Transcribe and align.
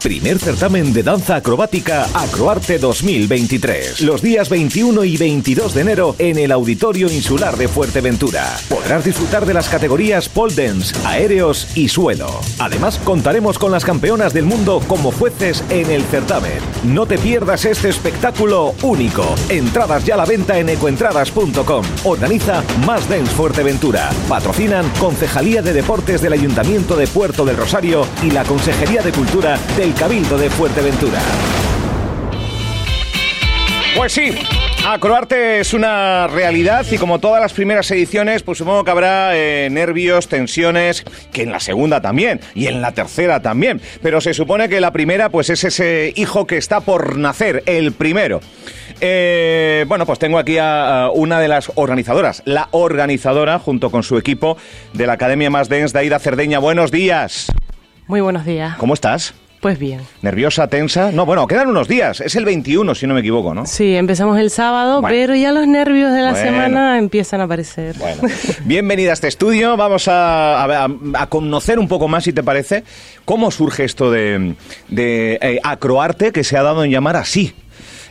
Primer 0.00 0.38
certamen 0.38 0.92
de 0.92 1.02
danza 1.02 1.34
acrobática 1.34 2.06
Acroarte 2.14 2.78
2023. 2.78 4.02
Los 4.02 4.22
días 4.22 4.48
21 4.48 5.02
y 5.02 5.16
22 5.16 5.74
de 5.74 5.80
enero 5.80 6.14
en 6.20 6.38
el 6.38 6.52
Auditorio 6.52 7.10
Insular 7.10 7.56
de 7.56 7.66
Fuerteventura. 7.66 8.44
Podrás 8.68 9.04
disfrutar 9.04 9.44
de 9.44 9.54
las 9.54 9.68
categorías 9.68 10.28
pole 10.28 10.54
dance, 10.54 10.94
aéreos 11.04 11.76
y 11.76 11.88
suelo. 11.88 12.30
Además, 12.60 13.00
contaremos 13.02 13.58
con 13.58 13.72
las 13.72 13.84
campeonas 13.84 14.32
del 14.32 14.44
mundo 14.44 14.80
como 14.86 15.10
jueces 15.10 15.64
en 15.68 15.90
el 15.90 16.04
certamen. 16.04 16.60
No 16.84 17.06
te 17.06 17.18
pierdas 17.18 17.64
este 17.64 17.88
espectáculo 17.88 18.76
único. 18.82 19.34
Entradas 19.48 20.04
ya 20.04 20.14
a 20.14 20.18
la 20.18 20.26
venta 20.26 20.60
en 20.60 20.68
ecoentradas.com. 20.68 21.84
Organiza 22.04 22.62
Más 22.86 23.08
Dance 23.08 23.34
Fuerteventura. 23.34 24.10
Patrocinan 24.28 24.88
Concejalía 25.00 25.60
de 25.60 25.72
Deportes 25.72 26.22
del 26.22 26.34
Ayuntamiento 26.34 26.94
de 26.94 27.08
Puerto 27.08 27.44
del 27.44 27.56
Rosario 27.56 28.06
y 28.22 28.30
la 28.30 28.44
Consejería 28.44 29.02
de 29.02 29.10
Cultura 29.10 29.58
del 29.88 29.94
Cabildo 29.94 30.36
de 30.36 30.50
Fuerteventura. 30.50 31.18
Pues 33.96 34.12
sí, 34.12 34.32
Acroarte 34.86 35.60
es 35.60 35.72
una 35.72 36.26
realidad 36.26 36.84
y 36.90 36.98
como 36.98 37.20
todas 37.20 37.40
las 37.40 37.54
primeras 37.54 37.90
ediciones, 37.90 38.42
pues 38.42 38.58
supongo 38.58 38.84
que 38.84 38.90
habrá 38.90 39.34
eh, 39.34 39.68
nervios, 39.70 40.28
tensiones, 40.28 41.04
que 41.32 41.42
en 41.42 41.52
la 41.52 41.60
segunda 41.60 42.02
también 42.02 42.40
y 42.54 42.66
en 42.66 42.82
la 42.82 42.92
tercera 42.92 43.40
también. 43.40 43.80
Pero 44.02 44.20
se 44.20 44.34
supone 44.34 44.68
que 44.68 44.80
la 44.80 44.92
primera, 44.92 45.30
pues 45.30 45.48
es 45.48 45.64
ese 45.64 46.12
hijo 46.16 46.46
que 46.46 46.58
está 46.58 46.80
por 46.80 47.16
nacer, 47.16 47.62
el 47.64 47.92
primero. 47.92 48.40
Eh, 49.00 49.86
bueno, 49.88 50.04
pues 50.04 50.18
tengo 50.18 50.38
aquí 50.38 50.58
a, 50.58 51.04
a 51.04 51.10
una 51.10 51.40
de 51.40 51.48
las 51.48 51.72
organizadoras, 51.76 52.42
la 52.44 52.68
organizadora, 52.72 53.58
junto 53.58 53.90
con 53.90 54.02
su 54.02 54.18
equipo 54.18 54.58
de 54.92 55.06
la 55.06 55.14
Academia 55.14 55.48
Más 55.50 55.70
Dance, 55.70 55.94
Daida 55.94 56.18
Cerdeña. 56.18 56.58
Buenos 56.58 56.90
días. 56.90 57.50
Muy 58.06 58.20
buenos 58.20 58.44
días. 58.44 58.76
¿Cómo 58.76 58.94
estás? 58.94 59.34
Pues 59.60 59.76
bien. 59.78 60.00
¿Nerviosa, 60.22 60.68
tensa? 60.68 61.10
No, 61.10 61.26
bueno, 61.26 61.46
quedan 61.48 61.66
unos 61.68 61.88
días. 61.88 62.20
Es 62.20 62.36
el 62.36 62.44
21, 62.44 62.94
si 62.94 63.08
no 63.08 63.14
me 63.14 63.20
equivoco, 63.20 63.54
¿no? 63.54 63.66
Sí, 63.66 63.96
empezamos 63.96 64.38
el 64.38 64.50
sábado, 64.50 65.00
Bueno. 65.00 65.12
pero 65.12 65.34
ya 65.34 65.50
los 65.50 65.66
nervios 65.66 66.12
de 66.12 66.22
la 66.22 66.30
Bueno. 66.30 66.44
semana 66.46 66.98
empiezan 66.98 67.40
a 67.40 67.44
aparecer. 67.44 67.96
Bueno, 67.98 68.22
bienvenida 68.64 69.10
a 69.10 69.14
este 69.14 69.26
estudio. 69.26 69.76
Vamos 69.76 70.06
a, 70.06 70.62
a- 70.84 70.88
a 71.14 71.26
conocer 71.26 71.80
un 71.80 71.88
poco 71.88 72.06
más, 72.06 72.22
si 72.22 72.32
te 72.32 72.44
parece, 72.44 72.84
cómo 73.24 73.50
surge 73.50 73.82
esto 73.84 74.12
de, 74.12 74.54
de, 74.88 75.38
eh, 75.42 75.58
acroarte, 75.64 76.30
que 76.30 76.44
se 76.44 76.56
ha 76.56 76.62
dado 76.62 76.84
en 76.84 76.92
llamar 76.92 77.16
así. 77.16 77.52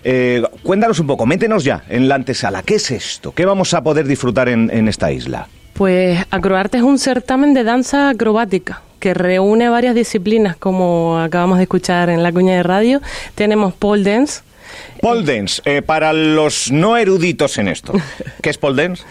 Eh, 0.03 0.43
cuéntanos 0.63 0.99
un 0.99 1.07
poco, 1.07 1.25
métenos 1.25 1.63
ya 1.63 1.83
en 1.87 2.09
la 2.09 2.15
antesala. 2.15 2.61
¿Qué 2.61 2.75
es 2.75 2.91
esto? 2.91 3.33
¿Qué 3.33 3.45
vamos 3.45 3.73
a 3.73 3.81
poder 3.81 4.05
disfrutar 4.05 4.49
en, 4.49 4.69
en 4.73 4.89
esta 4.89 5.11
isla? 5.13 5.47
Pues 5.73 6.19
Acroarte 6.29 6.77
es 6.77 6.83
un 6.83 6.99
certamen 6.99 7.53
de 7.53 7.63
danza 7.63 8.09
acrobática 8.09 8.81
que 8.99 9.13
reúne 9.13 9.69
varias 9.69 9.95
disciplinas, 9.95 10.55
como 10.57 11.19
acabamos 11.19 11.57
de 11.57 11.63
escuchar 11.63 12.09
en 12.09 12.23
la 12.23 12.31
cuña 12.31 12.55
de 12.55 12.63
radio. 12.63 13.01
Tenemos 13.35 13.73
pole 13.73 14.03
dance, 14.09 14.41
Pole 15.01 15.23
dance, 15.23 15.61
eh, 15.65 15.81
para 15.81 16.11
los 16.11 16.71
no 16.71 16.97
eruditos 16.97 17.57
en 17.57 17.67
esto. 17.67 17.93
¿Qué 18.41 18.49
es 18.49 18.57
pole 18.57 18.83
dance? 18.83 19.03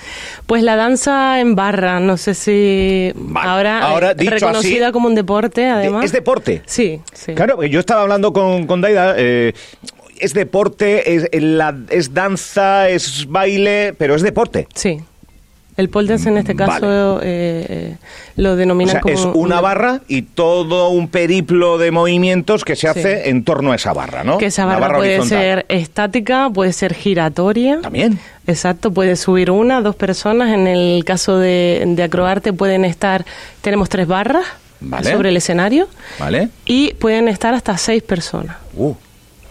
pues 0.46 0.62
la 0.62 0.76
danza 0.76 1.40
en 1.40 1.54
barra, 1.54 1.98
no 2.00 2.16
sé 2.16 2.34
si 2.34 3.10
Vale. 3.14 3.48
ahora, 3.48 3.80
Ahora, 3.80 4.10
eh, 4.10 4.14
dicho 4.16 4.30
reconocida 4.32 4.86
así, 4.86 4.92
como 4.92 5.08
un 5.08 5.14
deporte, 5.14 5.66
además. 5.66 6.04
¿Es 6.04 6.12
deporte? 6.12 6.62
Sí, 6.66 7.00
sí. 7.14 7.34
Claro, 7.34 7.62
yo 7.64 7.80
estaba 7.80 8.02
hablando 8.02 8.32
con, 8.32 8.66
con 8.66 8.80
Daida. 8.80 9.14
eh, 9.16 9.52
es 10.18 10.34
deporte, 10.34 11.14
es, 11.16 11.28
la- 11.32 11.76
es 11.90 12.12
danza, 12.14 12.88
es 12.88 13.26
baile, 13.28 13.94
pero 13.98 14.14
es 14.14 14.22
deporte. 14.22 14.66
Sí. 14.74 15.00
El 15.76 15.88
pole 15.90 16.08
dance 16.08 16.28
en 16.28 16.38
este 16.38 16.54
Vale. 16.54 16.72
caso 16.72 17.20
eh, 17.22 17.66
eh, 17.68 17.96
lo 18.36 18.52
O 18.54 18.86
sea, 18.86 19.00
como... 19.00 19.14
es 19.14 19.24
una 19.34 19.60
barra 19.60 20.00
y 20.08 20.22
todo 20.22 20.88
un 20.88 21.08
periplo 21.08 21.76
de 21.76 21.90
movimientos 21.90 22.64
que 22.64 22.76
se 22.76 22.82
Sí. 22.82 22.86
hace 22.86 23.28
en 23.28 23.44
torno 23.44 23.72
a 23.72 23.76
esa 23.76 23.92
barra, 23.92 24.24
¿no? 24.24 24.38
Que 24.38 24.46
esa 24.46 24.64
barra, 24.64 24.96
puede 24.96 25.18
horizontal. 25.18 25.38
ser 25.38 25.66
estática, 25.68 26.48
puede 26.50 26.72
ser 26.72 26.94
giratoria. 26.94 27.80
También. 27.82 28.18
Exacto, 28.46 28.90
puede 28.92 29.16
subir 29.16 29.50
una, 29.50 29.80
dos 29.82 29.96
personas. 29.96 30.52
En 30.54 30.66
el 30.66 31.04
caso 31.04 31.38
de, 31.38 31.82
de 31.86 32.02
acroarte 32.02 32.52
pueden 32.52 32.84
estar, 32.84 33.24
tenemos 33.60 33.88
tres 33.88 34.06
barras 34.06 34.44
Vale. 34.80 35.10
sobre 35.12 35.28
el 35.30 35.36
escenario 35.36 35.88
¿Vale? 36.18 36.48
y 36.64 36.94
pueden 36.94 37.28
estar 37.28 37.52
hasta 37.54 37.76
seis 37.76 38.02
personas. 38.02 38.56
Uh, 38.76 38.94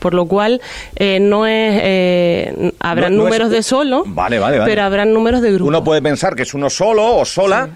Por 0.06 0.14
lo 0.14 0.28
cual 0.28 0.62
eh, 0.98 1.18
no 1.20 1.48
es, 1.48 1.80
eh, 1.82 2.72
habrán 2.80 3.14
No- 3.18 3.24
no 3.24 3.28
es- 3.28 3.32
números 3.34 3.50
de 3.50 3.64
solo, 3.64 4.04
Vale, 4.06 4.38
vale, 4.38 4.60
vale. 4.60 4.70
pero 4.70 4.84
habrán 4.84 5.12
números 5.12 5.42
de 5.42 5.52
grupo. 5.52 5.68
uno 5.68 5.84
puede 5.84 6.00
pensar 6.04 6.36
que 6.36 6.44
es 6.44 6.54
uno 6.54 6.70
solo 6.70 7.16
o 7.18 7.26
sola, 7.26 7.68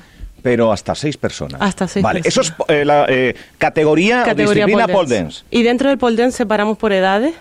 pero 0.44 0.72
hasta 0.72 0.94
seis 0.94 1.18
personas. 1.18 1.60
Hasta 1.60 1.88
seis 1.88 2.04
Vale, 2.04 2.20
eso 2.24 2.42
es 2.42 2.52
personas. 2.52 2.82
eh, 2.82 2.86
la 2.86 3.06
eh, 3.10 3.36
categoría, 3.58 4.22
o 4.22 4.26
categoría 4.26 4.66
disciplina 4.68 4.86
pole 4.86 5.08
pole 5.08 5.16
dance. 5.22 5.40
dance. 5.40 5.46
Y 5.50 5.64
dentro 5.64 5.90
del 5.90 5.98
pole 5.98 6.18
dance 6.18 6.38
separamos 6.38 6.78
por 6.78 6.94
edades. 6.94 7.34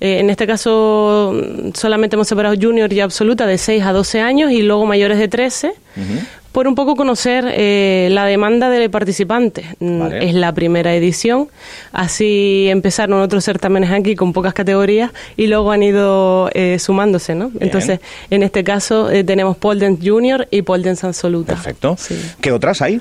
Eh, 0.00 0.18
en 0.20 0.28
este 0.28 0.46
caso 0.46 1.34
solamente 1.74 2.16
hemos 2.16 2.28
separado 2.28 2.54
junior 2.60 2.92
y 2.92 3.00
absoluta 3.00 3.46
de 3.46 3.56
6 3.56 3.82
a 3.82 3.92
12 3.94 4.20
años 4.20 4.52
y 4.52 4.60
luego 4.60 4.84
mayores 4.84 5.16
de 5.18 5.26
13 5.28 5.72
por 6.52 6.66
un 6.66 6.74
poco 6.74 6.96
conocer 6.96 7.44
eh, 7.50 8.08
la 8.10 8.24
demanda 8.24 8.68
de 8.70 8.88
participantes. 8.90 9.66
Mm, 9.80 9.98
Vale. 10.00 10.28
Es 10.28 10.34
la 10.34 10.52
primera 10.52 10.94
edición, 10.94 11.48
así 11.92 12.66
empezaron 12.68 13.20
otros 13.20 13.44
certámenes 13.44 13.90
aquí 13.90 14.14
con 14.16 14.32
pocas 14.32 14.54
categorías 14.54 15.10
y 15.36 15.46
luego 15.46 15.70
han 15.72 15.82
ido 15.82 16.50
eh, 16.54 16.78
sumándose, 16.78 17.34
¿no? 17.34 17.50
Entonces, 17.60 18.00
en 18.30 18.42
este 18.42 18.64
caso 18.64 19.10
eh, 19.10 19.24
tenemos 19.24 19.56
pole 19.56 19.80
dance 19.80 20.08
junior 20.08 20.48
y 20.50 20.62
pole 20.62 20.82
dance 20.84 21.06
absoluta. 21.06 21.54
Perfecto. 21.54 21.96
Sí. 21.98 22.18
¿Qué 22.40 22.52
otras 22.52 22.80
hay? 22.82 23.00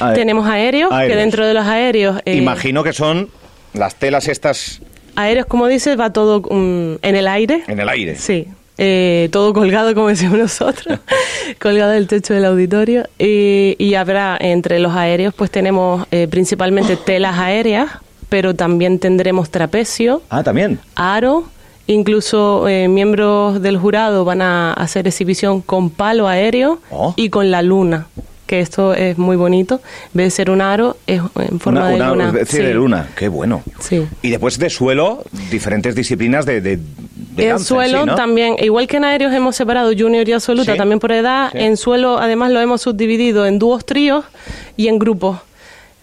A- 0.00 0.12
Tenemos 0.12 0.46
aéreos, 0.46 0.90
que 0.92 1.16
dentro 1.16 1.46
de 1.46 1.54
los 1.54 1.66
aéreos... 1.66 2.20
eh, 2.26 2.36
Imagino 2.36 2.84
que 2.84 2.92
son 2.92 3.30
las 3.72 3.94
telas 3.96 4.28
estas 4.28 4.80
Aéreos, 5.14 5.46
como 5.46 5.66
dices, 5.66 5.98
va 5.98 6.10
todo 6.12 6.40
mm, 6.40 6.96
en 7.02 7.16
el 7.16 7.26
aire. 7.28 7.62
en 7.68 7.78
el 7.80 7.88
aire. 7.88 8.16
Sí, 8.16 8.48
eh, 8.78 9.28
todo 9.32 9.52
colgado, 9.52 9.94
como 9.94 10.08
decimos 10.08 10.38
nosotros, 10.38 10.98
colgado 11.60 11.92
del 11.92 12.06
techo 12.06 12.34
del 12.34 12.44
auditorio. 12.44 13.04
Y, 13.18 13.76
y 13.78 13.94
habrá 13.94 14.36
entre 14.40 14.78
los 14.78 14.94
aéreos, 14.94 15.34
pues 15.34 15.50
tenemos 15.50 16.06
eh, 16.10 16.26
principalmente 16.30 16.96
telas 16.96 17.38
aéreas, 17.38 17.90
pero 18.28 18.54
también 18.54 18.98
tendremos 18.98 19.50
trapecio, 19.50 20.22
Ah, 20.30 20.42
también. 20.42 20.78
aro. 20.94 21.44
Incluso 21.88 22.68
eh, 22.68 22.86
miembros 22.88 23.60
del 23.60 23.76
jurado 23.76 24.24
van 24.24 24.40
a 24.40 24.72
hacer 24.72 25.06
exhibición 25.08 25.60
con 25.60 25.90
palo 25.90 26.28
aéreo 26.28 26.80
Oh. 26.90 27.12
y 27.16 27.28
con 27.28 27.50
la 27.50 27.60
luna, 27.60 28.06
que 28.46 28.60
esto 28.60 28.94
es 28.94 29.18
muy 29.18 29.36
bonito. 29.36 29.80
En 30.06 30.18
vez 30.18 30.26
de 30.26 30.30
ser 30.30 30.50
un 30.50 30.60
aro, 30.60 30.96
es 31.08 31.20
en 31.34 31.58
forma 31.58 31.80
Una- 31.80 31.88
de 31.88 31.94
una- 31.96 32.08
luna. 32.10 32.26
es 32.28 32.32
decir, 32.34 32.60
Sí. 32.60 32.66
de 32.66 32.74
luna. 32.74 33.08
Qué 33.16 33.26
bueno. 33.28 33.62
Sí. 33.80 34.06
Y 34.22 34.30
después 34.30 34.58
de 34.60 34.70
suelo, 34.70 35.24
diferentes 35.50 35.94
disciplinas 35.96 36.46
de, 36.46 36.60
de, 36.60 36.78
de 37.36 37.48
en 37.50 37.58
suelo 37.58 38.00
sí, 38.00 38.06
¿no? 38.06 38.14
también, 38.14 38.56
igual 38.60 38.86
que 38.86 38.96
en 38.98 39.04
aéreos 39.04 39.32
hemos 39.32 39.56
separado 39.56 39.90
junior 39.96 40.28
y 40.28 40.32
absoluta, 40.32 40.72
Sí. 40.72 40.78
también 40.78 40.98
por 41.00 41.12
edad, 41.12 41.50
Sí. 41.52 41.58
en 41.58 41.76
suelo 41.76 42.18
además 42.18 42.50
lo 42.52 42.60
hemos 42.60 42.82
subdividido 42.82 43.46
en 43.46 43.58
dúos, 43.58 43.84
tríos 43.86 44.24
y 44.76 44.88
en 44.88 44.98
grupos. 44.98 45.38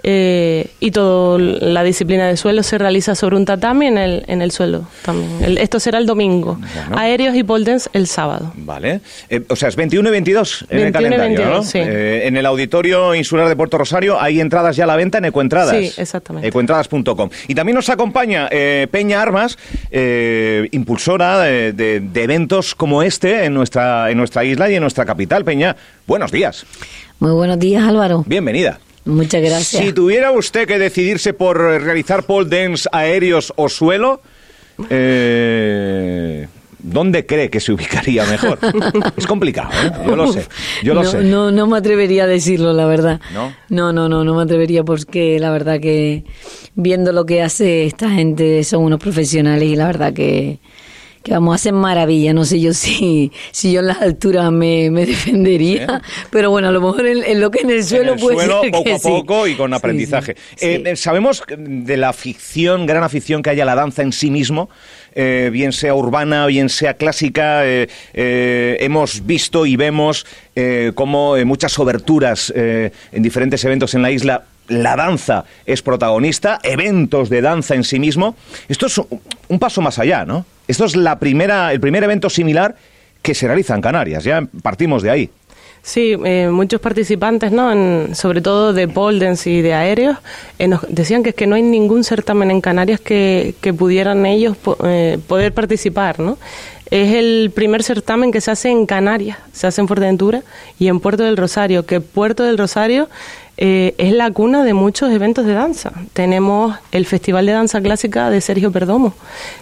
Eh, 0.04 0.68
y 0.80 0.92
toda 0.92 1.38
la 1.40 1.84
disciplina 1.84 2.28
de 2.28 2.38
suelo 2.38 2.64
se 2.64 2.78
realiza 2.78 3.16
sobre 3.16 3.36
un 3.36 3.46
tatami 3.46 3.88
en 3.88 3.98
el, 3.98 4.24
en 4.28 4.42
el 4.42 4.52
suelo 4.52 4.86
también. 5.04 5.30
El- 5.44 5.58
esto 5.58 5.80
será 5.80 5.98
el 5.98 6.06
domingo. 6.06 6.56
Bueno. 6.60 6.98
Aéreos 6.98 7.36
y 7.36 7.44
pole 7.44 7.66
dance 7.66 7.90
el 7.94 8.08
sábado. 8.08 8.54
Vale. 8.56 9.02
Eh, 9.30 9.42
o 9.50 9.56
sea, 9.56 9.68
es 9.70 9.76
21 9.76 10.08
y 10.08 10.12
22 10.12 10.66
en 10.70 10.78
el 10.78 10.84
21 10.86 10.90
y 10.90 10.92
calendario, 11.10 11.38
22, 11.38 11.58
¿no? 11.58 11.64
sí. 11.70 11.80
Eh, 11.82 12.28
en 12.28 12.38
el 12.38 12.46
Auditorio 12.46 13.14
Insular 13.14 13.50
de 13.50 13.56
Puerto 13.56 13.78
Rosario 13.78 14.20
hay 14.22 14.40
entradas 14.40 14.76
ya 14.76 14.86
a 14.86 14.88
la 14.88 14.96
venta 14.96 15.18
en 15.18 15.26
Ecoentradas. 15.26 15.76
Sí, 15.76 15.92
exactamente. 15.98 16.48
Ecoentradas.com. 16.48 17.30
Y 17.50 17.56
también 17.56 17.76
nos 17.76 17.90
acompaña 17.90 18.48
eh, 18.52 18.88
Peña 18.90 19.22
Armas, 19.22 19.58
eh, 19.92 20.68
impulsora 20.72 21.40
de, 21.40 21.74
de- 21.74 22.00
de 22.00 22.24
eventos 22.24 22.74
como 22.74 23.04
este 23.04 23.44
en 23.46 23.54
nuestra, 23.54 24.10
en 24.12 24.18
nuestra 24.18 24.44
isla 24.46 24.70
y 24.72 24.76
en 24.76 24.82
nuestra 24.82 25.06
capital. 25.06 25.44
Peña, 25.44 25.76
buenos 26.08 26.32
días. 26.32 26.66
Muy 27.20 27.32
buenos 27.32 27.60
días, 27.60 27.84
Álvaro. 27.88 28.24
Bienvenida. 28.26 28.80
Muchas 29.06 29.42
gracias. 29.42 29.84
Si 29.84 29.94
tuviera 29.94 30.32
usted 30.32 30.68
que 30.68 30.78
decidirse 30.78 31.34
por 31.34 31.58
eh, 31.58 31.80
realizar 31.80 32.24
pole 32.24 32.50
dance 32.50 32.88
aéreos 32.92 33.54
o 33.56 33.70
suelo, 33.70 34.22
eh, 34.90 36.48
¿dónde 36.80 37.26
cree 37.26 37.50
que 37.50 37.60
se 37.60 37.72
ubicaría 37.72 38.26
mejor? 38.26 38.60
es 39.18 39.26
complicado, 39.26 39.70
¿eh? 39.84 39.92
Yo 40.06 40.16
lo 40.16 40.32
sé. 40.32 40.48
Yo 40.84 40.94
lo 40.94 41.04
no, 41.04 41.10
sé. 41.10 41.22
No, 41.24 41.52
no 41.52 41.68
me 41.68 41.78
atrevería 41.78 42.26
a 42.26 42.28
decirlo, 42.28 42.74
la 42.74 42.86
verdad. 42.86 43.20
¿No? 43.34 43.54
No, 43.70 43.94
no, 43.94 44.10
no, 44.10 44.24
no 44.24 44.36
me 44.36 44.44
atrevería 44.44 44.84
porque 44.84 45.40
la 45.40 45.52
verdad 45.52 45.80
que 45.80 46.24
viendo 46.76 47.12
lo 47.12 47.26
que 47.26 47.42
hace 47.42 47.86
esta 47.86 48.10
gente 48.10 48.64
son 48.64 48.84
unos 48.84 49.00
profesionales 49.00 49.68
y 49.68 49.76
la 49.76 49.88
verdad 49.88 50.14
que, 50.14 50.60
que 51.24 51.32
vamos 51.34 51.52
a 51.52 51.56
hacer 51.56 51.74
maravilla. 51.74 52.34
No 52.34 52.46
sé 52.46 52.60
yo 52.60 52.74
si, 52.74 53.32
si 53.52 53.72
yo 53.74 53.82
en 53.82 53.88
las 53.88 54.02
alturas 54.02 54.52
me, 54.52 54.90
me 54.90 55.06
defendería, 55.06 56.02
pero 56.32 56.50
bueno, 56.50 56.70
a 56.70 56.72
lo 56.72 56.82
mejor 56.82 57.06
en, 57.08 57.24
en 57.24 57.40
lo 57.42 57.52
que 57.52 57.62
en 57.62 57.70
el 57.70 57.84
suelo 57.84 58.14
en 58.14 58.20
el 58.20 58.24
puede 58.24 58.38
suelo, 58.38 58.62
ser 58.62 58.72
poco 58.72 58.84
que 58.84 58.94
a 58.94 59.00
sí. 59.00 59.08
poco 59.10 59.48
y 59.48 59.56
con 59.56 59.74
aprendizaje. 59.74 60.36
sí, 60.56 60.66
Eh, 60.66 60.82
sí. 60.84 60.90
eh, 60.90 60.96
sabemos 60.96 61.44
de 61.58 61.98
la 61.98 62.10
afición, 62.10 62.86
gran 62.86 63.04
afición 63.04 63.42
que 63.44 63.50
hay 63.52 63.60
a 63.62 63.66
la 63.66 63.76
danza 63.76 64.02
en 64.02 64.12
sí 64.14 64.32
mismo, 64.32 64.70
eh, 65.14 65.50
bien 65.52 65.72
sea 65.74 65.94
urbana, 65.96 66.46
bien 66.48 66.70
sea 66.70 66.94
clásica. 66.96 67.66
eh, 67.66 67.88
eh, 68.14 68.78
hemos 68.80 69.26
visto 69.26 69.66
y 69.66 69.76
vemos 69.76 70.26
eh, 70.56 70.92
cómo 70.96 71.36
eh, 71.38 71.46
muchas 71.46 71.78
oberturas 71.80 72.52
eh, 72.56 72.92
en 73.12 73.24
diferentes 73.24 73.64
eventos 73.66 73.94
en 73.94 74.02
la 74.02 74.12
isla 74.12 74.44
la 74.68 74.96
danza 74.96 75.46
es 75.66 75.82
protagonista, 75.82 76.60
eventos 76.62 77.30
de 77.30 77.42
danza 77.42 77.74
en 77.74 77.84
sí 77.84 78.00
mismo. 78.00 78.36
Esto 78.68 78.86
es 78.86 79.02
un 79.48 79.58
paso 79.60 79.82
más 79.82 79.98
allá, 79.98 80.26
¿no? 80.26 80.46
Esto 80.70 80.86
es 80.86 80.96
la 80.96 81.18
primera, 81.18 81.74
el 81.74 81.80
primer 81.80 82.04
evento 82.04 82.30
similar 82.30 82.76
que 83.24 83.34
se 83.34 83.48
realiza 83.48 83.74
en 83.74 83.82
Canarias. 83.82 84.24
Ya 84.24 84.48
partimos 84.62 85.02
de 85.02 85.10
ahí. 85.10 85.30
Sí, 85.82 86.16
eh, 86.24 86.50
muchos 86.52 86.80
participantes, 86.80 87.52
¿no? 87.52 88.14
sobre 88.14 88.42
todo 88.42 88.72
de 88.72 88.88
pole 88.88 89.26
dance 89.26 89.50
y 89.50 89.64
de 89.64 89.74
aéreos, 89.74 90.18
eh, 90.60 90.68
nos 90.68 90.82
decían 90.88 91.24
que 91.24 91.30
es 91.30 91.36
que 91.36 91.48
no 91.48 91.56
hay 91.56 91.64
ningún 91.64 92.04
certamen 92.04 92.52
en 92.52 92.62
Canarias 92.62 93.00
que, 93.00 93.56
que 93.62 93.74
pudieran 93.74 94.28
ellos 94.28 94.58
eh, 94.84 95.18
poder 95.28 95.54
participar, 95.54 96.20
¿no? 96.20 96.38
Es 96.92 97.16
el 97.16 97.52
primer 97.54 97.82
certamen 97.82 98.32
que 98.32 98.40
se 98.40 98.52
hace 98.52 98.70
en 98.70 98.86
Canarias, 98.86 99.40
se 99.54 99.66
hace 99.66 99.82
en 99.82 99.88
Fuerteventura 99.88 100.44
y 100.78 100.88
en 100.88 101.00
Puerto 101.00 101.24
del 101.24 101.38
Rosario, 101.38 101.86
que 101.86 102.00
Puerto 102.00 102.44
del 102.44 102.58
Rosario 102.58 103.10
eh, 103.62 103.94
es 103.98 104.14
la 104.14 104.32
cuna 104.32 104.64
de 104.64 104.74
muchos 104.74 105.12
eventos 105.12 105.46
de 105.46 105.52
danza. 105.52 105.92
Tenemos 106.14 106.78
el 106.94 107.06
Festival 107.06 107.46
de 107.46 107.52
Danza 107.52 107.82
Clásica 107.82 108.30
de 108.30 108.40
Sergio 108.40 108.72
Perdomo, 108.72 109.14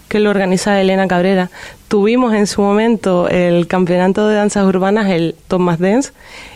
que 0.07 0.19
lo 0.19 0.29
organiza 0.29 0.79
Elena 0.79 1.07
Cabrera. 1.07 1.49
Tuvimos 1.87 2.35
en 2.35 2.45
su 2.45 2.61
momento 2.61 3.27
el 3.27 3.65
Campeonato 3.65 4.27
de 4.27 4.35
Danzas 4.35 4.65
Urbanas, 4.65 5.09
el 5.09 5.33
Thomas 5.47 5.79
Dance, 5.79 6.11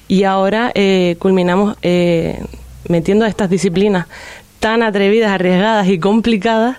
y 0.08 0.24
ahora 0.24 0.72
eh, 0.76 1.16
culminamos 1.18 1.78
eh, 1.82 2.44
metiendo 2.88 3.26
a 3.26 3.28
estas 3.28 3.50
disciplinas 3.50 4.06
tan 4.60 4.84
atrevidas, 4.84 5.32
arriesgadas 5.32 5.88
y 5.88 5.98
complicadas 5.98 6.78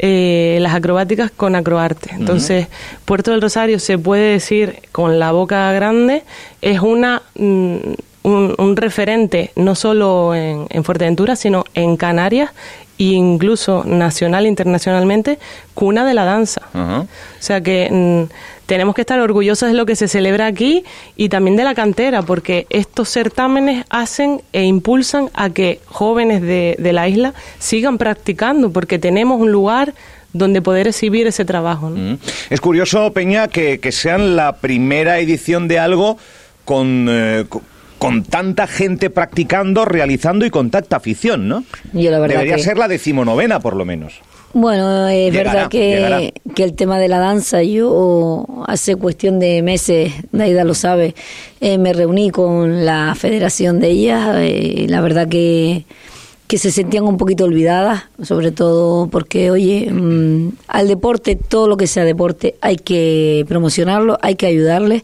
eh, 0.00 0.58
las 0.60 0.74
acrobáticas 0.74 1.30
con 1.30 1.54
acroarte. 1.54 2.10
Entonces, 2.14 2.66
Puerto 3.04 3.30
del 3.30 3.40
Rosario 3.40 3.78
se 3.78 3.96
puede 3.96 4.32
decir 4.32 4.80
con 4.90 5.20
la 5.20 5.30
boca 5.30 5.70
grande, 5.70 6.24
es 6.62 6.80
una 6.80 7.22
mm, 7.36 7.92
un, 8.30 8.76
referente 8.76 9.50
no 9.56 9.74
solo 9.74 10.34
en, 10.34 10.66
en, 10.70 10.84
Fuerteventura, 10.84 11.36
sino 11.36 11.64
en 11.74 11.96
Canarias 11.96 12.50
e 13.00 13.14
incluso 13.14 13.82
nacional 13.84 14.44
e 14.44 14.48
internacionalmente, 14.48 15.38
cuna 15.72 16.04
de 16.04 16.12
la 16.12 16.24
danza. 16.26 16.60
O 16.74 17.06
sea 17.38 17.62
que 17.62 17.88
mm, 17.90 18.32
tenemos 18.66 18.94
que 18.94 19.00
estar 19.00 19.18
orgullosos 19.18 19.70
de 19.70 19.74
lo 19.74 19.86
que 19.86 19.96
se 19.96 20.06
celebra 20.06 20.46
aquí 20.46 20.84
y 21.16 21.30
también 21.30 21.56
de 21.56 21.64
la 21.64 21.74
cantera, 21.74 22.20
porque 22.22 22.66
estos 22.68 23.08
certámenes 23.08 23.86
hacen 23.88 24.42
e 24.52 24.64
impulsan 24.64 25.30
a 25.32 25.48
que 25.48 25.80
jóvenes 25.86 26.42
de, 26.42 26.76
la 26.92 27.08
isla 27.08 27.32
sigan 27.58 27.96
practicando, 27.96 28.70
porque 28.70 28.98
tenemos 28.98 29.40
un 29.40 29.50
lugar 29.50 29.94
donde 30.34 30.60
poder 30.60 30.86
exhibir 30.86 31.26
ese 31.26 31.46
trabajo. 31.46 31.88
Mm. 31.88 32.18
Es 32.50 32.60
curioso, 32.60 33.12
Peña, 33.14 33.48
que, 33.48 33.80
sean 33.92 34.36
la 34.36 34.58
primera 34.58 35.20
edición 35.20 35.68
de 35.68 35.78
algo 35.78 36.18
con, 36.66 37.06
eh, 37.08 37.46
con 38.00 38.24
tanta 38.24 38.66
gente 38.66 39.10
practicando, 39.10 39.84
realizando 39.84 40.46
y 40.46 40.50
con 40.50 40.70
tanta 40.70 40.96
afición, 40.96 41.48
¿no? 41.48 41.64
Debería 41.92 42.56
ser 42.56 42.78
la 42.78 42.88
decimonovena, 42.88 43.60
por 43.60 43.76
lo 43.76 43.84
menos. 43.84 44.14
Bueno, 44.54 45.06
es 45.08 45.30
verdad 45.34 45.68
que, 45.68 46.32
que, 46.54 46.64
el 46.64 46.72
tema 46.72 46.98
de 46.98 47.08
la 47.08 47.18
danza, 47.18 47.62
yo 47.62 48.46
hace 48.66 48.96
cuestión 48.96 49.38
de 49.38 49.60
meses, 49.62 50.14
Daida 50.32 50.64
lo 50.64 50.72
sabe, 50.72 51.14
eh, 51.60 51.76
me 51.76 51.92
reuní 51.92 52.30
con 52.30 52.86
la 52.86 53.14
federación 53.14 53.80
de 53.80 53.88
ellas, 53.88 54.34
eh, 54.38 54.86
la 54.88 55.02
verdad 55.02 55.28
que, 55.28 55.84
que 56.46 56.56
se 56.56 56.70
sentían 56.70 57.04
un 57.04 57.18
poquito 57.18 57.44
olvidadas, 57.44 58.04
sobre 58.22 58.50
todo 58.50 59.08
porque, 59.08 59.50
oye, 59.50 59.90
mm, 59.92 60.52
al 60.68 60.88
deporte, 60.88 61.36
todo 61.36 61.68
lo 61.68 61.76
que 61.76 61.86
sea 61.86 62.04
deporte, 62.04 62.56
hay 62.62 62.76
que 62.76 63.44
promocionarlo, 63.46 64.18
hay 64.22 64.36
que 64.36 64.46
ayudarles. 64.46 65.02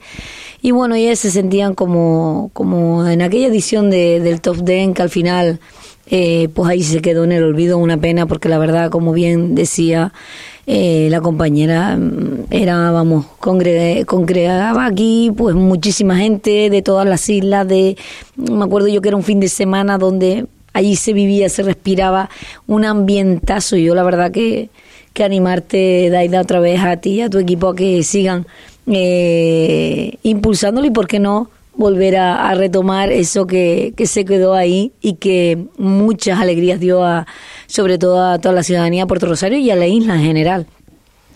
Y 0.66 0.72
bueno, 0.72 0.96
ellas 0.96 1.20
se 1.20 1.30
sentían 1.30 1.76
como, 1.76 2.50
como 2.52 3.06
en 3.06 3.22
aquella 3.22 3.46
edición 3.46 3.88
de, 3.88 4.18
del 4.18 4.40
Top 4.40 4.56
Den 4.56 4.94
que 4.94 5.02
al 5.02 5.10
final 5.10 5.60
eh, 6.10 6.48
pues 6.52 6.68
ahí 6.68 6.82
se 6.82 7.00
quedó 7.00 7.22
en 7.22 7.30
el 7.30 7.44
olvido, 7.44 7.78
una 7.78 7.98
pena, 7.98 8.26
porque 8.26 8.48
la 8.48 8.58
verdad, 8.58 8.90
como 8.90 9.12
bien 9.12 9.54
decía 9.54 10.12
eh, 10.66 11.06
la 11.08 11.20
compañera, 11.20 11.96
mm, 11.96 12.46
era, 12.50 12.90
vamos, 12.90 13.26
congregaba 13.38 14.86
aquí 14.86 15.30
pues 15.36 15.54
muchísima 15.54 16.16
gente 16.16 16.68
de 16.68 16.82
todas 16.82 17.06
las 17.06 17.28
islas, 17.28 17.68
de, 17.68 17.96
me 18.34 18.64
acuerdo 18.64 18.88
yo 18.88 19.00
que 19.00 19.10
era 19.10 19.16
un 19.16 19.22
fin 19.22 19.38
de 19.38 19.48
semana 19.48 19.98
donde 19.98 20.46
allí 20.72 20.96
se 20.96 21.12
vivía, 21.12 21.48
se 21.48 21.62
respiraba 21.62 22.28
un 22.66 22.84
ambientazo, 22.84 23.76
y 23.76 23.84
yo 23.84 23.94
la 23.94 24.02
verdad 24.02 24.32
que, 24.32 24.68
que 25.12 25.22
animarte, 25.22 26.10
Daida, 26.10 26.40
otra 26.40 26.58
vez 26.58 26.80
a 26.80 26.96
ti 26.96 27.10
y 27.10 27.20
a 27.20 27.30
tu 27.30 27.38
equipo 27.38 27.68
a 27.68 27.76
que 27.76 28.02
sigan 28.02 28.48
eh, 28.86 30.18
impulsándolo 30.22 30.86
y, 30.86 30.90
¿por 30.90 31.06
qué 31.06 31.18
no?, 31.18 31.50
volver 31.74 32.16
a, 32.16 32.54
retomar 32.54 33.12
eso 33.12 33.46
que, 33.46 33.92
que, 33.96 34.06
se 34.06 34.24
quedó 34.24 34.54
ahí 34.54 34.92
y 35.02 35.14
que 35.14 35.66
muchas 35.76 36.40
alegrías 36.40 36.80
dio 36.80 37.04
a, 37.04 37.26
sobre 37.66 37.98
todo 37.98 38.24
a 38.24 38.38
toda 38.38 38.54
la 38.54 38.62
ciudadanía 38.62 39.02
de 39.02 39.06
Puerto 39.06 39.26
Rosario 39.26 39.58
y 39.58 39.70
a 39.70 39.76
la 39.76 39.86
isla 39.86 40.14
en 40.14 40.22
general. 40.22 40.66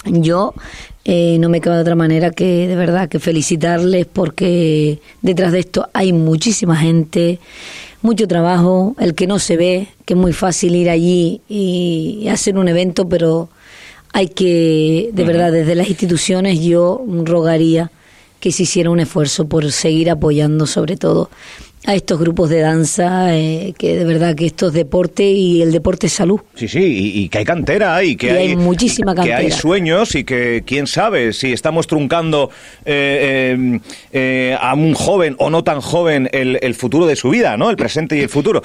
Yo 0.06 0.54
eh, 1.04 1.38
no 1.40 1.48
me 1.48 1.60
queda 1.60 1.76
de 1.76 1.82
otra 1.82 1.94
manera 1.94 2.30
que 2.30 2.66
de 2.68 2.76
verdad 2.76 3.08
que 3.08 3.18
felicitarles 3.18 4.06
porque 4.06 5.00
detrás 5.20 5.52
de 5.52 5.60
esto 5.60 5.88
hay 5.92 6.12
muchísima 6.12 6.76
gente, 6.76 7.38
mucho 8.00 8.26
trabajo, 8.26 8.94
el 8.98 9.14
que 9.14 9.26
no 9.26 9.38
se 9.38 9.56
ve, 9.56 9.88
que 10.06 10.14
es 10.14 10.18
muy 10.18 10.32
fácil 10.32 10.74
ir 10.74 10.88
allí 10.88 11.42
y 11.48 12.28
hacer 12.28 12.56
un 12.56 12.68
evento, 12.68 13.08
pero 13.08 13.50
hay 14.12 14.28
que, 14.28 15.10
de 15.12 15.24
verdad, 15.24 15.52
desde 15.52 15.74
las 15.74 15.88
instituciones 15.88 16.60
yo 16.60 17.04
rogaría 17.24 17.90
que 18.40 18.52
se 18.52 18.62
hiciera 18.64 18.90
un 18.90 19.00
esfuerzo 19.00 19.46
por 19.48 19.70
seguir 19.70 20.10
apoyando 20.10 20.66
sobre 20.66 20.96
todo 20.96 21.30
a 21.86 21.94
estos 21.94 22.20
grupos 22.20 22.50
de 22.50 22.60
danza, 22.60 23.34
eh, 23.36 23.74
que 23.78 23.96
de 23.96 24.04
verdad 24.04 24.34
que 24.34 24.46
esto 24.46 24.68
es 24.68 24.74
deporte 24.74 25.24
y 25.24 25.62
el 25.62 25.72
deporte 25.72 26.08
es 26.08 26.12
salud. 26.12 26.40
Sí, 26.54 26.68
sí, 26.68 27.12
y, 27.14 27.28
que 27.28 27.38
hay 27.38 27.44
cantera 27.44 28.02
y 28.04 28.16
que 28.16 28.30
hay, 28.32 28.56
muchísima 28.56 29.14
cantera. 29.14 29.38
Que 29.38 29.46
hay 29.46 29.50
sueños 29.50 30.14
y 30.14 30.24
que 30.24 30.62
quién 30.66 30.86
sabe 30.86 31.32
si 31.32 31.52
estamos 31.52 31.86
truncando 31.86 32.50
eh, 32.84 33.80
eh, 34.12 34.56
a 34.60 34.74
un 34.74 34.92
joven 34.94 35.36
o 35.38 35.48
no 35.48 35.64
tan 35.64 35.80
joven 35.80 36.28
el, 36.32 36.58
el, 36.60 36.74
futuro 36.74 37.06
de 37.06 37.16
su 37.16 37.30
vida, 37.30 37.56
¿no? 37.56 37.70
El 37.70 37.76
presente 37.76 38.16
y 38.16 38.20
el 38.20 38.28
futuro. 38.28 38.62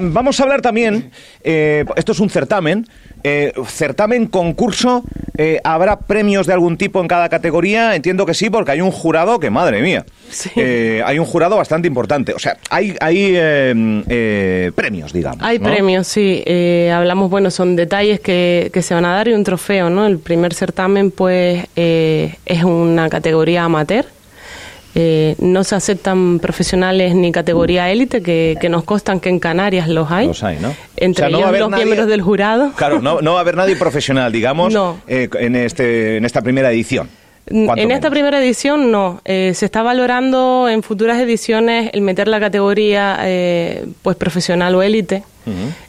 vamos 0.00 0.40
a 0.40 0.42
hablar 0.42 0.60
también, 0.60 1.10
esto 1.42 2.12
es 2.12 2.20
un 2.20 2.30
certamen, 2.30 2.86
eh, 3.24 3.52
certamen, 3.66 4.26
concurso, 4.26 5.02
eh, 5.36 5.60
¿habrá 5.64 5.98
premios 6.00 6.46
de 6.46 6.52
algún 6.52 6.76
tipo 6.76 7.00
en 7.00 7.08
cada 7.08 7.28
categoría? 7.28 7.96
Entiendo 7.96 8.24
que 8.24 8.34
sí, 8.34 8.48
porque 8.48 8.72
hay 8.72 8.80
un 8.80 8.92
jurado 8.92 9.40
que, 9.40 9.50
madre 9.50 9.82
mía, 9.82 10.06
eh, 10.54 11.02
hay 11.04 11.18
un 11.18 11.24
jurado 11.24 11.56
bastante 11.56 11.88
importante. 11.88 12.32
O 12.32 12.38
sea, 12.38 12.47
hay, 12.70 12.96
hay 13.00 14.72
premios, 14.74 15.12
digamos. 15.12 15.42
Hay 15.42 15.58
premios, 15.58 16.06
sí. 16.06 16.42
hablamos, 16.92 17.30
bueno, 17.30 17.50
son 17.50 17.76
detalles 17.76 18.20
que, 18.20 18.70
que, 18.72 18.82
se 18.82 18.94
van 18.94 19.04
a 19.04 19.14
dar 19.14 19.28
y 19.28 19.32
un 19.32 19.44
trofeo, 19.44 19.90
¿no? 19.90 20.06
El 20.06 20.18
primer 20.18 20.54
certamen, 20.54 21.10
pues, 21.10 21.66
es 21.76 22.64
una 22.64 23.08
categoría 23.08 23.64
amateur 23.64 24.06
eh, 25.00 25.36
no 25.38 25.62
se 25.62 25.76
aceptan 25.76 26.40
profesionales 26.40 27.14
ni 27.14 27.30
categoría 27.30 27.88
élite, 27.88 28.20
que, 28.20 28.68
nos 28.68 28.82
constan 28.82 29.20
que 29.20 29.28
en 29.28 29.38
Canarias 29.38 29.86
los 29.86 30.10
hay. 30.10 30.26
Los 30.26 30.42
hay, 30.42 30.58
¿no? 30.58 30.74
Entre 30.96 31.28
ellos 31.28 31.56
los 31.56 31.70
miembros 31.70 32.08
del 32.08 32.20
jurado. 32.20 32.72
Claro, 32.74 33.00
no, 33.00 33.20
no 33.20 33.34
va 33.34 33.38
a 33.38 33.42
haber 33.42 33.56
nadie 33.56 33.76
profesional, 33.76 34.32
digamos, 34.32 34.74
eh, 35.06 35.28
en, 35.34 35.54
este, 35.54 36.16
en 36.16 36.24
esta 36.24 36.42
primera 36.42 36.72
edición. 36.72 37.08
En 37.50 37.90
esta 37.90 38.10
primera 38.10 38.40
edición 38.40 38.90
no. 38.90 39.20
Eh, 39.24 39.52
se 39.54 39.64
está 39.64 39.82
valorando 39.82 40.68
en 40.68 40.82
futuras 40.82 41.18
ediciones 41.18 41.90
el 41.92 42.02
meter 42.02 42.28
la 42.28 42.40
categoría 42.40 43.18
eh, 43.22 43.86
pues 44.02 44.16
profesional 44.16 44.74
o 44.74 44.82
élite 44.82 45.22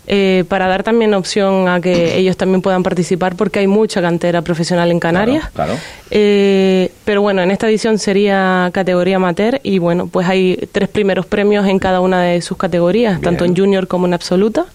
eh, 0.08 0.46
para 0.48 0.68
dar 0.70 0.84
también 0.84 1.14
opción 1.14 1.68
a 1.68 1.82
que 1.82 2.18
ellos 2.18 2.38
también 2.38 2.62
puedan 2.62 2.82
participar 2.82 3.36
porque 3.36 3.60
hay 3.60 3.68
mucha 3.68 4.02
cantera 4.02 4.42
profesional 4.42 4.90
en 4.92 5.00
Canarias. 5.00 5.50
Claro, 5.54 5.76
pero 6.10 7.22
bueno, 7.22 7.42
en 7.42 7.52
esta 7.52 7.68
edición 7.68 8.00
sería 8.00 8.70
categoría 8.74 9.18
amateur 9.18 9.60
y 9.64 9.80
bueno, 9.80 10.08
pues 10.08 10.28
hay 10.28 10.70
tres 10.72 10.88
primeros 10.88 11.26
premios 11.26 11.68
en 11.68 11.78
cada 11.78 12.00
una 12.00 12.22
de 12.22 12.42
sus 12.42 12.58
categorías, 12.58 13.20
tanto 13.20 13.44
en 13.46 13.56
junior 13.56 13.88
como 13.88 14.08
en 14.08 14.14
absoluta. 14.14 14.66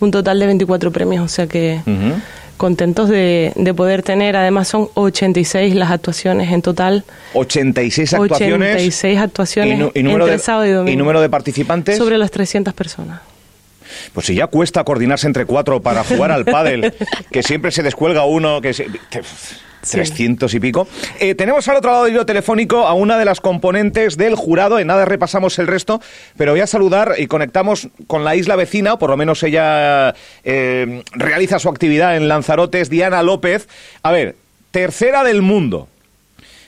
Un 0.00 0.10
total 0.10 0.38
de 0.38 0.46
24 0.46 0.92
premios, 0.92 1.24
o 1.24 1.28
sea 1.28 1.46
que 1.46 1.80
contentos 2.64 3.10
de, 3.10 3.52
de, 3.56 3.74
poder 3.74 4.02
tener. 4.02 4.36
Además, 4.36 4.68
son 4.68 4.88
86 4.94 5.74
las 5.74 5.90
actuaciones 5.90 6.50
en 6.50 6.62
total. 6.62 7.04
86 7.34 8.14
actuaciones. 8.14 8.76
86 8.76 9.18
actuaciones 9.18 9.90
y, 9.92 10.02
número 10.02 10.24
entre 10.24 10.38
de, 10.38 10.42
sábado 10.42 10.66
y 10.66 10.70
domingo. 10.70 10.94
¿Y 10.94 10.96
número 10.96 11.20
de 11.20 11.28
participantes? 11.28 11.98
Sobre 11.98 12.16
las 12.16 12.30
300 12.30 12.72
personas. 12.72 13.20
Pues 14.14 14.24
si 14.24 14.34
ya 14.34 14.46
cuesta 14.46 14.82
coordinarse 14.82 15.26
entre 15.26 15.44
cuatro 15.44 15.82
para 15.82 16.04
jugar 16.04 16.32
al 16.32 16.46
pádel, 16.46 16.94
que 17.30 17.42
siempre 17.42 17.70
se 17.70 17.82
descuelga 17.82 18.24
uno, 18.24 18.62
que, 18.62 18.72
se, 18.72 18.86
300 19.90 20.52
y 20.54 20.60
pico. 20.60 20.88
Eh, 21.20 21.34
tenemos 21.34 21.66
al 21.68 21.76
otro 21.76 21.90
lado 21.90 22.04
del 22.04 22.26
telefónico 22.26 22.86
a 22.86 22.94
una 22.94 23.18
de 23.18 23.24
las 23.24 23.40
componentes 23.40 24.16
del 24.16 24.34
jurado. 24.34 24.78
En 24.78 24.86
nada 24.86 25.04
repasamos 25.04 25.58
el 25.58 25.66
resto, 25.66 26.00
pero 26.36 26.52
voy 26.52 26.60
a 26.60 26.66
saludar 26.66 27.14
y 27.18 27.26
conectamos 27.26 27.88
con 28.06 28.24
la 28.24 28.36
isla 28.36 28.56
vecina, 28.56 28.94
o 28.94 28.98
por 28.98 29.10
lo 29.10 29.16
menos 29.16 29.42
ella 29.42 30.14
eh, 30.44 31.02
realiza 31.12 31.58
su 31.58 31.68
actividad 31.68 32.16
en 32.16 32.28
Lanzarote, 32.28 32.80
es 32.80 32.90
Diana 32.90 33.22
López. 33.22 33.68
A 34.02 34.12
ver, 34.12 34.36
tercera 34.70 35.24
del 35.24 35.42
mundo. 35.42 35.88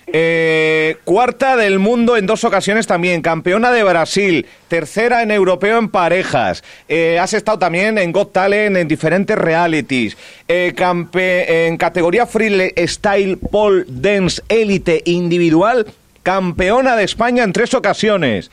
Eh, 0.08 0.98
cuarta 1.04 1.56
del 1.56 1.80
mundo 1.80 2.16
en 2.16 2.26
dos 2.26 2.44
ocasiones 2.44 2.86
también, 2.86 3.22
campeona 3.22 3.72
de 3.72 3.82
Brasil, 3.82 4.46
tercera 4.68 5.22
en 5.22 5.32
europeo 5.32 5.78
en 5.78 5.88
parejas. 5.88 6.62
Eh, 6.88 7.18
has 7.18 7.34
estado 7.34 7.58
también 7.58 7.98
en 7.98 8.12
Got 8.12 8.32
Talent, 8.32 8.76
en 8.76 8.86
diferentes 8.86 9.36
realities. 9.36 10.16
Eh, 10.46 10.74
en 10.78 11.76
categoría 11.76 12.26
freestyle 12.26 13.36
pole 13.38 13.84
dance 13.88 14.42
élite 14.48 15.02
individual, 15.06 15.86
campeona 16.22 16.94
de 16.94 17.04
España 17.04 17.42
en 17.42 17.52
tres 17.52 17.74
ocasiones. 17.74 18.50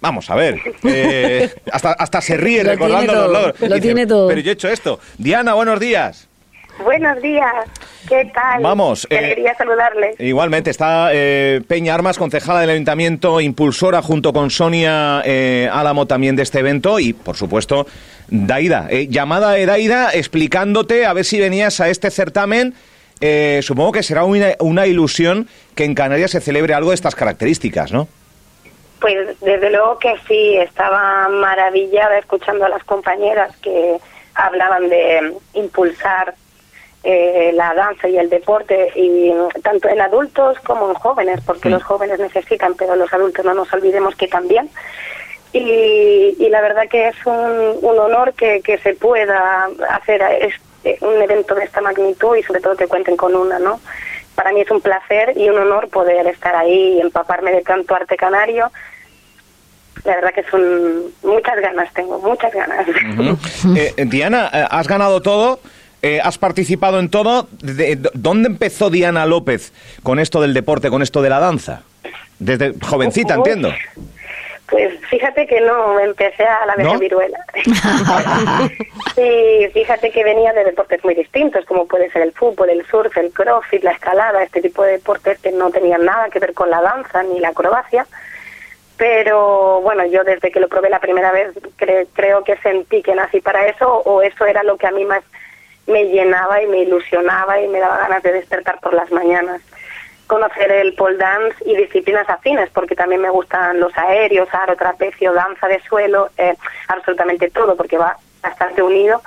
Vamos 0.00 0.30
a 0.30 0.36
ver, 0.36 0.60
hasta, 1.72 1.92
hasta 1.92 2.20
se 2.20 2.36
ríe 2.36 2.62
recordando 2.62 3.14
los 3.14 3.32
logros. 3.32 3.60
Lo 3.60 3.80
tiene 3.80 4.06
todo. 4.06 4.28
Pero 4.28 4.40
yo 4.40 4.50
he 4.50 4.54
hecho 4.54 4.68
esto. 4.68 5.00
Diana, 5.18 5.54
buenos 5.54 5.80
días. 5.80 6.28
Buenos 6.82 7.22
días, 7.22 7.54
¿qué 8.08 8.30
tal? 8.34 8.62
Vamos. 8.62 9.06
Eh, 9.08 9.18
quería 9.18 9.54
saludarle. 9.54 10.14
Igualmente, 10.18 10.70
está 10.70 11.10
eh, 11.12 11.60
Peña 11.66 11.94
Armas, 11.94 12.18
concejala 12.18 12.60
del 12.60 12.70
Ayuntamiento, 12.70 13.40
impulsora 13.40 14.02
junto 14.02 14.32
con 14.32 14.50
Sonia 14.50 15.22
eh, 15.24 15.68
Álamo 15.72 16.06
también 16.06 16.34
de 16.34 16.42
este 16.42 16.58
evento 16.58 16.98
y, 16.98 17.12
por 17.12 17.36
supuesto, 17.36 17.86
Daida. 18.28 18.88
llamada 19.08 19.52
de 19.52 19.66
Daida 19.66 20.10
explicándote 20.12 21.06
a 21.06 21.12
ver 21.12 21.24
si 21.24 21.38
venías 21.38 21.80
a 21.80 21.88
este 21.88 22.10
certamen. 22.10 22.74
supongo 23.62 23.92
que 23.92 24.02
será 24.02 24.24
una, 24.24 24.48
una 24.58 24.86
ilusión 24.86 25.48
que 25.76 25.84
en 25.84 25.94
Canarias 25.94 26.32
se 26.32 26.40
celebre 26.40 26.74
algo 26.74 26.90
de 26.90 26.96
estas 26.96 27.14
características, 27.14 27.92
¿no? 27.92 28.08
Pues 29.00 29.38
desde 29.40 29.70
luego 29.70 29.98
que 29.98 30.14
sí, 30.26 30.56
estaba 30.56 31.28
maravillada 31.28 32.18
escuchando 32.18 32.64
a 32.64 32.68
las 32.68 32.82
compañeras 32.84 33.54
que 33.58 33.98
hablaban 34.34 34.88
de 34.88 35.34
impulsar 35.52 36.34
eh, 37.04 37.52
la 37.54 37.74
danza 37.74 38.08
y 38.08 38.16
el 38.18 38.30
deporte, 38.30 38.90
y 38.94 39.32
tanto 39.62 39.88
en 39.88 40.00
adultos 40.00 40.58
como 40.60 40.88
en 40.88 40.94
jóvenes, 40.94 41.40
porque 41.44 41.70
los 41.70 41.82
jóvenes 41.82 42.18
necesitan, 42.18 42.74
pero 42.74 42.96
los 42.96 43.12
adultos 43.12 43.44
no 43.44 43.54
nos 43.54 43.72
olvidemos 43.72 44.16
que 44.16 44.28
también. 44.28 44.70
Y, 45.52 46.34
y 46.38 46.48
la 46.48 46.60
verdad 46.60 46.88
que 46.90 47.08
es 47.08 47.26
un, 47.26 47.78
un 47.82 47.98
honor 47.98 48.32
que, 48.34 48.60
que 48.62 48.78
se 48.78 48.94
pueda 48.94 49.68
hacer 49.90 50.22
este, 50.40 50.98
un 51.04 51.22
evento 51.22 51.54
de 51.54 51.64
esta 51.64 51.80
magnitud 51.80 52.36
y 52.36 52.42
sobre 52.42 52.60
todo 52.60 52.76
que 52.76 52.88
cuenten 52.88 53.16
con 53.16 53.36
una, 53.36 53.58
¿no? 53.58 53.80
Para 54.34 54.52
mí 54.52 54.62
es 54.62 54.70
un 54.70 54.80
placer 54.80 55.36
y 55.36 55.48
un 55.48 55.58
honor 55.58 55.88
poder 55.88 56.26
estar 56.26 56.56
ahí 56.56 56.94
y 56.96 57.00
empaparme 57.00 57.52
de 57.52 57.62
tanto 57.62 57.94
arte 57.94 58.16
canario 58.16 58.70
la 60.04 60.16
verdad 60.16 60.34
que 60.34 60.44
son 60.50 61.04
muchas 61.22 61.60
ganas, 61.60 61.92
tengo 61.94 62.18
muchas 62.18 62.52
ganas. 62.52 62.86
Eh, 63.76 64.04
Diana, 64.06 64.50
eh, 64.52 64.66
has 64.70 64.86
ganado 64.86 65.22
todo, 65.22 65.60
eh, 66.04 66.20
has 66.22 66.36
participado 66.36 67.00
en 67.00 67.08
todo. 67.08 67.48
De, 67.62 67.98
¿Dónde 68.12 68.48
empezó 68.48 68.90
Diana 68.90 69.24
López 69.24 69.72
con 70.02 70.18
esto 70.18 70.42
del 70.42 70.52
deporte, 70.52 70.90
con 70.90 71.00
esto 71.00 71.22
de 71.22 71.30
la 71.30 71.40
danza? 71.40 71.82
Desde 72.38 72.74
jovencita, 72.78 73.34
entiendo. 73.34 73.72
Pues 74.68 74.92
fíjate 75.08 75.46
que 75.46 75.62
no, 75.62 75.98
empecé 75.98 76.44
a 76.44 76.66
la 76.66 76.76
vez 76.76 76.98
viruela. 76.98 77.38
sí, 79.14 79.68
fíjate 79.72 80.10
que 80.10 80.24
venía 80.24 80.52
de 80.52 80.64
deportes 80.64 81.02
muy 81.04 81.14
distintos, 81.14 81.64
como 81.64 81.86
puede 81.86 82.10
ser 82.10 82.20
el 82.20 82.32
fútbol, 82.32 82.68
el 82.68 82.84
surf, 82.86 83.16
el 83.16 83.32
crossfit, 83.32 83.82
la 83.82 83.92
escalada, 83.92 84.42
este 84.42 84.60
tipo 84.60 84.82
de 84.82 84.92
deportes 84.92 85.38
que 85.38 85.52
no 85.52 85.70
tenían 85.70 86.04
nada 86.04 86.28
que 86.28 86.38
ver 86.38 86.52
con 86.52 86.68
la 86.68 86.82
danza 86.82 87.22
ni 87.22 87.40
la 87.40 87.48
acrobacia. 87.48 88.06
Pero 88.98 89.80
bueno, 89.80 90.04
yo 90.04 90.22
desde 90.22 90.50
que 90.50 90.60
lo 90.60 90.68
probé 90.68 90.90
la 90.90 91.00
primera 91.00 91.32
vez 91.32 91.54
creo 92.12 92.44
que 92.44 92.58
sentí 92.58 93.02
que 93.02 93.14
nací 93.14 93.40
para 93.40 93.66
eso 93.68 93.88
o 94.04 94.20
eso 94.20 94.44
era 94.44 94.62
lo 94.62 94.76
que 94.76 94.86
a 94.86 94.90
mí 94.90 95.06
más 95.06 95.24
me 95.86 96.04
llenaba 96.04 96.62
y 96.62 96.66
me 96.66 96.78
ilusionaba 96.78 97.60
y 97.60 97.68
me 97.68 97.80
daba 97.80 97.98
ganas 97.98 98.22
de 98.22 98.32
despertar 98.32 98.80
por 98.80 98.94
las 98.94 99.10
mañanas. 99.10 99.60
Conocer 100.26 100.70
el 100.72 100.94
pole 100.94 101.18
dance 101.18 101.56
y 101.66 101.76
disciplinas 101.76 102.28
afines, 102.28 102.70
porque 102.70 102.96
también 102.96 103.20
me 103.20 103.28
gustan 103.30 103.78
los 103.78 103.96
aéreos, 103.96 104.48
aro, 104.52 104.74
trapecio, 104.76 105.34
danza 105.34 105.68
de 105.68 105.80
suelo, 105.82 106.30
eh, 106.38 106.56
absolutamente 106.88 107.50
todo, 107.50 107.76
porque 107.76 107.98
va 107.98 108.16
bastante 108.42 108.82
unido. 108.82 109.20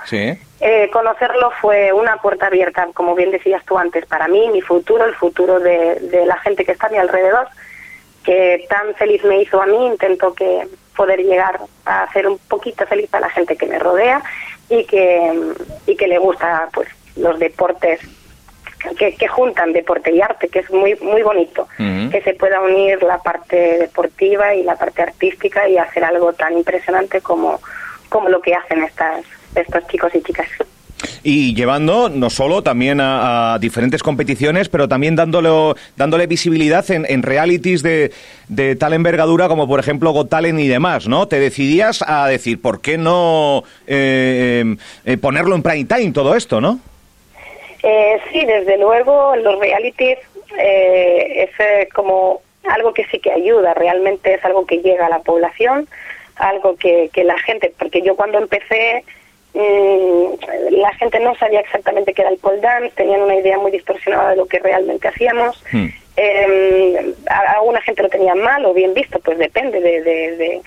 Eh, 0.60 0.90
conocerlo 0.92 1.52
fue 1.60 1.92
una 1.92 2.16
puerta 2.16 2.46
abierta, 2.46 2.88
como 2.94 3.14
bien 3.14 3.30
decías 3.30 3.64
tú 3.64 3.78
antes, 3.78 4.06
para 4.06 4.26
mí, 4.26 4.48
mi 4.48 4.60
futuro, 4.60 5.04
el 5.04 5.14
futuro 5.14 5.60
de, 5.60 6.00
de 6.00 6.26
la 6.26 6.36
gente 6.38 6.64
que 6.64 6.72
está 6.72 6.88
a 6.88 6.90
mi 6.90 6.98
alrededor, 6.98 7.46
que 8.24 8.66
tan 8.68 8.94
feliz 8.96 9.22
me 9.24 9.40
hizo 9.40 9.62
a 9.62 9.66
mí, 9.66 9.86
intento 9.86 10.34
que 10.34 10.66
poder 10.96 11.20
llegar 11.20 11.60
a 11.84 12.02
hacer 12.02 12.26
un 12.26 12.38
poquito 12.38 12.84
feliz 12.86 13.08
a 13.14 13.20
la 13.20 13.30
gente 13.30 13.56
que 13.56 13.66
me 13.66 13.78
rodea 13.78 14.20
y 14.68 14.84
que, 14.84 15.32
y 15.86 15.96
que 15.96 16.08
le 16.08 16.18
gusta 16.18 16.68
pues 16.72 16.88
los 17.16 17.38
deportes 17.38 18.00
que, 18.96 19.14
que, 19.14 19.26
juntan 19.26 19.72
deporte 19.72 20.12
y 20.12 20.20
arte, 20.20 20.48
que 20.48 20.60
es 20.60 20.70
muy 20.70 20.94
muy 20.96 21.22
bonito, 21.22 21.66
que 21.76 22.22
se 22.22 22.34
pueda 22.34 22.60
unir 22.60 23.02
la 23.02 23.18
parte 23.18 23.56
deportiva 23.78 24.54
y 24.54 24.62
la 24.62 24.76
parte 24.76 25.02
artística 25.02 25.68
y 25.68 25.78
hacer 25.78 26.04
algo 26.04 26.32
tan 26.32 26.56
impresionante 26.56 27.20
como, 27.20 27.60
como 28.08 28.28
lo 28.28 28.40
que 28.40 28.54
hacen 28.54 28.84
estas, 28.84 29.24
estos 29.56 29.86
chicos 29.88 30.14
y 30.14 30.22
chicas 30.22 30.46
y 31.28 31.54
llevando 31.54 32.08
no 32.08 32.30
solo 32.30 32.62
también 32.62 33.00
a, 33.02 33.58
diferentes 33.60 34.02
competiciones, 34.02 34.70
pero 34.70 34.88
también 34.88 35.14
dándole, 35.14 35.50
dándole 35.94 36.26
visibilidad 36.26 36.90
en, 36.90 37.22
realities 37.22 37.82
de, 37.82 38.12
de, 38.48 38.76
tal 38.76 38.94
envergadura 38.94 39.46
como 39.46 39.68
por 39.68 39.78
ejemplo 39.78 40.12
Got 40.12 40.30
Talent 40.30 40.58
y 40.58 40.68
demás, 40.68 41.06
¿no? 41.06 41.28
Te 41.28 41.38
decidías 41.38 42.02
a 42.06 42.26
decir, 42.28 42.62
¿por 42.62 42.80
qué 42.80 42.96
no 42.96 43.62
eh, 43.86 44.76
eh, 45.04 45.18
ponerlo 45.18 45.54
en 45.54 45.62
prime 45.62 45.84
time 45.84 46.12
todo 46.12 46.34
esto, 46.34 46.62
no? 46.62 46.80
Eh, 47.82 48.18
sí, 48.32 48.46
desde 48.46 48.78
luego 48.78 49.36
los 49.36 49.58
realities 49.58 50.18
es 50.58 51.50
como 51.92 52.40
algo 52.74 52.94
que 52.94 53.04
sí 53.10 53.18
que 53.18 53.32
ayuda, 53.32 53.74
realmente 53.74 54.32
es 54.32 54.44
algo 54.46 54.64
que 54.64 54.78
llega 54.78 55.06
a 55.06 55.10
la 55.10 55.18
población, 55.18 55.86
algo 56.36 56.76
que, 56.76 57.10
que 57.12 57.22
la 57.22 57.38
gente, 57.38 57.70
porque 57.78 58.00
yo 58.00 58.16
cuando 58.16 58.38
empecé 58.38 59.04
la 60.88 60.94
gente 60.94 61.20
no 61.20 61.34
sabía 61.34 61.60
exactamente 61.60 62.14
qué 62.14 62.22
era 62.22 62.30
el 62.30 62.38
pole 62.38 62.60
dance, 62.60 62.94
tenían 62.96 63.20
una 63.20 63.34
idea 63.34 63.58
muy 63.58 63.70
distorsionada 63.70 64.30
de 64.30 64.36
lo 64.36 64.46
que 64.46 64.58
realmente 64.58 65.06
hacíamos. 65.06 65.62
Hmm. 65.70 65.88
Eh, 66.16 67.14
alguna 67.26 67.82
gente 67.82 68.02
lo 68.02 68.08
tenía 68.08 68.34
mal 68.34 68.64
o 68.64 68.72
bien 68.72 68.94
visto, 68.94 69.18
pues 69.20 69.36
depende 69.36 69.80
de, 69.82 70.00
de, 70.00 70.62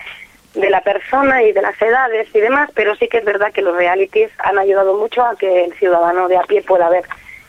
de, 0.54 0.70
la 0.70 0.82
persona 0.82 1.42
y 1.42 1.54
de 1.54 1.62
las 1.64 1.82
edades 1.82 2.28
y 2.36 2.40
demás, 2.40 2.70
pero 2.76 2.96
sí 2.98 3.08
que 3.08 3.18
es 3.18 3.26
verdad 3.26 3.52
que 3.52 3.64
los 3.64 3.76
realities 3.76 4.30
han 4.38 4.60
ayudado 4.60 4.96
mucho 4.96 5.26
a 5.26 5.36
que 5.36 5.66
el 5.66 5.74
ciudadano 5.74 6.28
de 6.28 6.38
a 6.38 6.44
pie 6.44 6.62
pueda 6.62 6.88
ver 6.90 7.06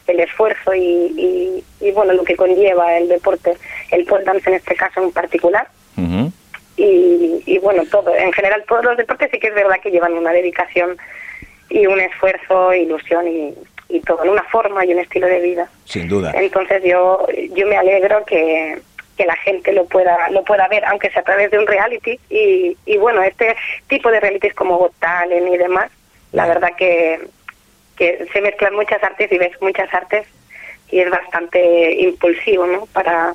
el 0.07 0.21
esfuerzo 0.21 0.75
y, 0.75 1.63
y, 1.81 1.91
bueno, 1.93 2.15
lo 2.15 2.25
que 2.25 2.37
conlleva 2.37 2.97
el 2.97 3.09
deporte, 3.09 3.55
el 3.91 4.07
pole 4.07 4.25
dance 4.25 4.49
en 4.49 4.57
este 4.57 4.75
caso 4.77 5.03
en 5.03 5.13
particular. 5.13 5.69
y, 6.79 7.43
y 7.45 7.59
bueno, 7.59 7.83
todo, 7.91 8.17
en 8.17 8.33
general 8.33 8.65
todos 8.67 8.83
los 8.83 8.97
deportes 8.97 9.29
sí 9.31 9.39
que 9.39 9.49
es 9.49 9.55
verdad 9.55 9.79
que 9.83 9.91
llevan 9.91 10.15
una 10.15 10.33
dedicación 10.33 10.97
y 11.73 11.87
un 11.87 12.01
esfuerzo, 12.01 12.75
ilusión 12.75 13.27
y, 13.27 13.55
y 13.89 14.01
todo, 14.01 14.25
en 14.25 14.31
una 14.31 14.43
forma 14.45 14.85
y 14.85 14.93
un 14.93 15.01
estilo 15.01 15.27
de 15.27 15.41
vida. 15.41 15.69
Sin 15.85 16.09
duda. 16.09 16.33
Entonces 16.35 16.83
yo, 16.85 17.27
yo 17.55 17.67
me 17.67 17.77
alegro 17.77 18.25
que, 18.25 18.79
que 19.17 19.27
la 19.27 19.37
gente 19.37 19.73
lo 19.73 19.87
pueda 19.87 20.31
lo 20.31 20.45
pueda 20.45 20.69
ver, 20.69 20.85
aunque 20.85 21.11
sea 21.11 21.23
a 21.23 21.25
través 21.25 21.51
de 21.51 21.59
un 21.59 21.67
reality. 21.67 22.19
Y, 22.31 22.77
y 22.87 22.97
bueno, 22.99 23.23
este 23.23 23.57
tipo 23.89 24.11
de 24.11 24.21
realities 24.21 24.55
como 24.55 24.79
Got 24.79 24.95
Talent 24.99 25.49
y 25.49 25.57
demás, 25.57 25.91
la 26.33 26.47
verdad 26.47 26.73
que, 26.77 27.21
que 27.97 28.27
se 28.33 28.41
mezclan 28.41 28.75
muchas 28.75 29.03
artes 29.03 29.31
y 29.31 29.39
ves 29.39 29.53
muchas 29.61 29.93
artes 29.93 30.27
y 30.91 31.01
es 31.01 31.11
bastante 31.11 32.01
impulsivo, 32.01 32.67
¿no? 32.67 32.87
Para, 32.87 33.35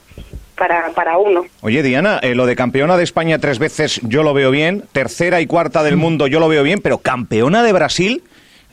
para, 0.58 0.90
para 0.90 1.18
uno. 1.18 1.46
Oye, 1.62 1.84
Diana, 1.84 2.20
eh, 2.22 2.36
lo 2.36 2.46
de 2.46 2.56
campeona 2.56 2.98
de 2.98 3.04
España 3.04 3.40
tres 3.40 3.60
veces 3.60 4.02
yo 4.04 4.24
lo 4.24 4.34
veo 4.34 4.52
bien, 4.52 4.84
tercera 4.92 5.40
y 5.40 5.48
cuarta 5.48 5.84
del 5.84 5.98
mundo 5.98 6.28
yo 6.28 6.40
lo 6.40 6.50
veo 6.50 6.64
bien, 6.64 6.82
pero 6.82 6.98
campeona 6.98 7.64
de 7.64 7.74
Brasil, 7.74 8.24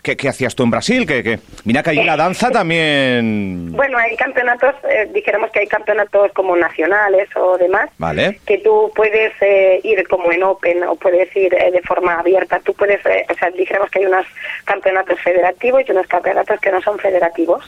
¿Qué, 0.05 0.29
hacías 0.29 0.55
tú 0.55 0.65
en 0.65 0.71
Brasil? 0.71 1.07
Que, 1.07 1.39
mira 1.65 1.83
que 1.83 1.91
allí 1.91 2.05
la 2.05 2.15
danza 2.15 2.51
también... 2.51 3.73
Bueno, 3.73 3.97
hay 3.97 4.15
campeonatos, 4.17 4.75
eh, 4.87 5.09
dijéramos 5.15 5.51
que 5.51 5.61
hay 5.61 5.67
campeonatos 5.67 6.31
como 6.35 6.55
nacionales 6.57 7.27
o 7.35 7.57
demás, 7.57 7.89
vale. 7.97 8.39
que 8.45 8.59
tú 8.59 8.93
puedes 8.95 9.33
eh, 9.41 9.81
ir 9.83 10.07
como 10.07 10.31
en 10.31 10.43
Open 10.43 10.85
o 10.85 10.97
puedes 10.97 11.35
ir 11.35 11.53
de 11.53 11.81
forma 11.87 12.17
abierta. 12.17 12.61
Tú 12.61 12.75
puedes, 12.75 13.01
o 13.01 13.35
sea, 13.35 13.51
dijéramos 13.53 13.91
que 13.91 14.01
hay 14.01 14.05
unos 14.05 14.27
campeonatos 14.67 15.19
federativos 15.23 15.83
y 15.89 15.93
unos 15.93 16.07
campeonatos 16.07 16.61
que 16.61 16.71
no 16.71 16.83
son 16.83 16.99
federativos. 16.99 17.65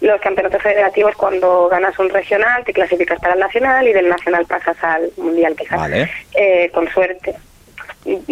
Los 0.00 0.20
campeonatos 0.20 0.62
federativos, 0.62 1.16
cuando 1.16 1.68
ganas 1.68 1.98
un 1.98 2.08
regional, 2.08 2.64
te 2.64 2.72
clasificas 2.72 3.18
para 3.20 3.34
el 3.34 3.40
nacional 3.40 3.86
y 3.88 3.92
del 3.92 4.08
nacional 4.08 4.46
pasas 4.46 4.76
al 4.82 5.10
mundial, 5.16 5.56
quizás, 5.56 5.90
eh, 6.34 6.70
con 6.72 6.88
suerte, 6.88 7.34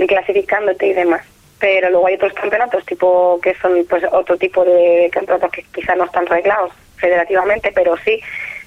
clasificándote 0.06 0.86
y 0.86 0.92
demás. 0.92 1.22
Pero 1.58 1.90
luego 1.90 2.06
hay 2.06 2.14
otros 2.14 2.34
campeonatos, 2.34 2.84
tipo 2.86 3.40
que 3.42 3.54
son 3.54 3.84
pues 3.88 4.04
otro 4.12 4.36
tipo 4.36 4.64
de 4.64 5.08
campeonatos 5.12 5.50
que 5.50 5.62
quizás 5.74 5.96
no 5.96 6.04
están 6.04 6.26
reglados 6.26 6.72
federativamente, 6.96 7.72
pero 7.74 7.96
sí 7.96 8.20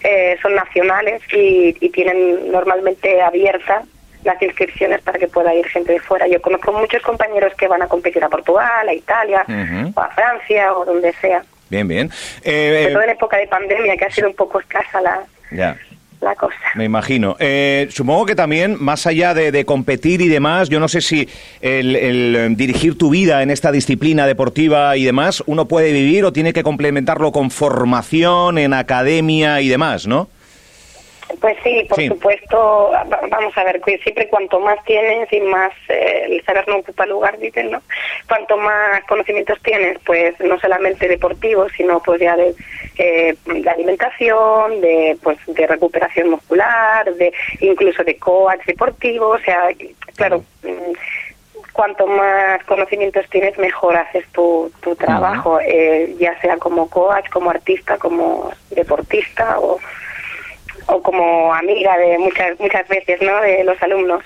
eh, 0.03 0.37
son 0.41 0.55
nacionales 0.55 1.21
y, 1.31 1.75
y 1.79 1.89
tienen 1.89 2.51
normalmente 2.51 3.21
abierta 3.21 3.83
las 4.23 4.41
inscripciones 4.41 5.01
para 5.01 5.17
que 5.17 5.27
pueda 5.27 5.53
ir 5.53 5.67
gente 5.67 5.93
de 5.93 5.99
fuera. 5.99 6.27
Yo 6.27 6.41
conozco 6.41 6.73
muchos 6.73 7.01
compañeros 7.01 7.53
que 7.55 7.67
van 7.67 7.81
a 7.81 7.87
competir 7.87 8.23
a 8.23 8.29
Portugal, 8.29 8.87
a 8.87 8.93
Italia, 8.93 9.45
o 9.95 9.99
a 9.99 10.09
Francia 10.09 10.73
o 10.73 10.85
donde 10.85 11.13
sea. 11.13 11.43
Bien, 11.69 11.87
bien. 11.87 12.09
Eh, 12.43 12.79
Sobre 12.83 12.93
todo 12.93 13.03
en 13.03 13.09
época 13.11 13.37
de 13.37 13.47
pandemia, 13.47 13.95
que 13.97 14.05
ha 14.05 14.11
sido 14.11 14.27
un 14.27 14.35
poco 14.35 14.59
escasa 14.59 15.01
la, 15.01 15.21
Ya. 15.51 15.77
la 16.21 16.35
cosa. 16.35 16.55
Me 16.75 16.83
imagino. 16.85 17.35
Eh, 17.39 17.87
supongo 17.91 18.25
que 18.25 18.35
también, 18.35 18.75
más 18.79 19.05
allá 19.07 19.33
de, 19.33 19.51
de 19.51 19.65
competir 19.65 20.21
y 20.21 20.27
demás, 20.27 20.69
yo 20.69 20.79
no 20.79 20.87
sé 20.87 21.01
si 21.01 21.29
el, 21.61 21.95
el, 21.95 22.35
eh, 22.35 22.47
dirigir 22.51 22.97
tu 22.97 23.09
vida 23.09 23.43
en 23.43 23.51
esta 23.51 23.71
disciplina 23.71 24.25
deportiva 24.27 24.97
y 24.97 25.03
demás, 25.03 25.43
uno 25.45 25.67
puede 25.67 25.91
vivir 25.91 26.25
o 26.25 26.33
tiene 26.33 26.53
que 26.53 26.63
complementarlo 26.63 27.31
con 27.31 27.51
formación 27.51 28.57
en 28.57 28.73
academia 28.73 29.61
y 29.61 29.69
demás, 29.69 30.07
¿no? 30.07 30.29
Pues 31.39 31.57
sí, 31.63 31.85
por 31.87 31.97
Sí. 31.99 32.07
supuesto, 32.07 32.89
va- 32.91 33.19
vamos 33.29 33.55
a 33.57 33.63
ver, 33.63 33.81
siempre 34.03 34.27
cuanto 34.29 34.59
más 34.59 34.83
tienes 34.83 35.31
y 35.31 35.39
más 35.41 35.71
eh, 35.87 36.25
el 36.27 36.43
saber 36.43 36.67
no 36.67 36.77
ocupa 36.77 37.05
lugar, 37.05 37.37
dicen, 37.37 37.69
¿no? 37.71 37.81
Cuanto 38.27 38.57
más 38.57 39.03
conocimientos 39.05 39.59
tienes, 39.61 39.99
pues 40.05 40.39
no 40.39 40.59
solamente 40.59 41.07
deportivos, 41.07 41.71
sino 41.77 41.99
pues 42.01 42.19
ya 42.19 42.35
de, 42.35 42.55
eh, 42.97 43.35
de 43.45 43.69
alimentación, 43.69 44.81
de 44.81 45.17
pues 45.21 45.37
de 45.47 45.67
recuperación 45.67 46.31
muscular, 46.31 47.13
de 47.13 47.31
incluso 47.59 48.03
de 48.03 48.17
coach 48.17 48.65
deportivo, 48.65 49.27
o 49.29 49.39
sea, 49.39 49.69
claro, 50.15 50.43
mm, 50.63 50.93
cuanto 51.73 52.07
más 52.07 52.63
conocimientos 52.65 53.25
tienes, 53.29 53.57
mejor 53.59 53.95
haces 53.95 54.25
tu, 54.33 54.71
tu 54.81 54.95
trabajo, 54.95 55.59
eh, 55.61 56.15
ya 56.19 56.37
sea 56.41 56.57
como 56.57 56.89
coach, 56.89 57.29
como 57.29 57.51
artista, 57.51 57.97
como 57.97 58.51
deportista 58.71 59.59
o 59.59 59.79
o 60.89 61.01
como 61.01 61.53
amiga 61.53 61.97
de 61.97 62.17
muchas 62.17 62.59
muchas 62.59 62.87
veces, 62.87 63.21
¿no? 63.21 63.39
De 63.41 63.63
los 63.63 63.81
alumnos. 63.81 64.23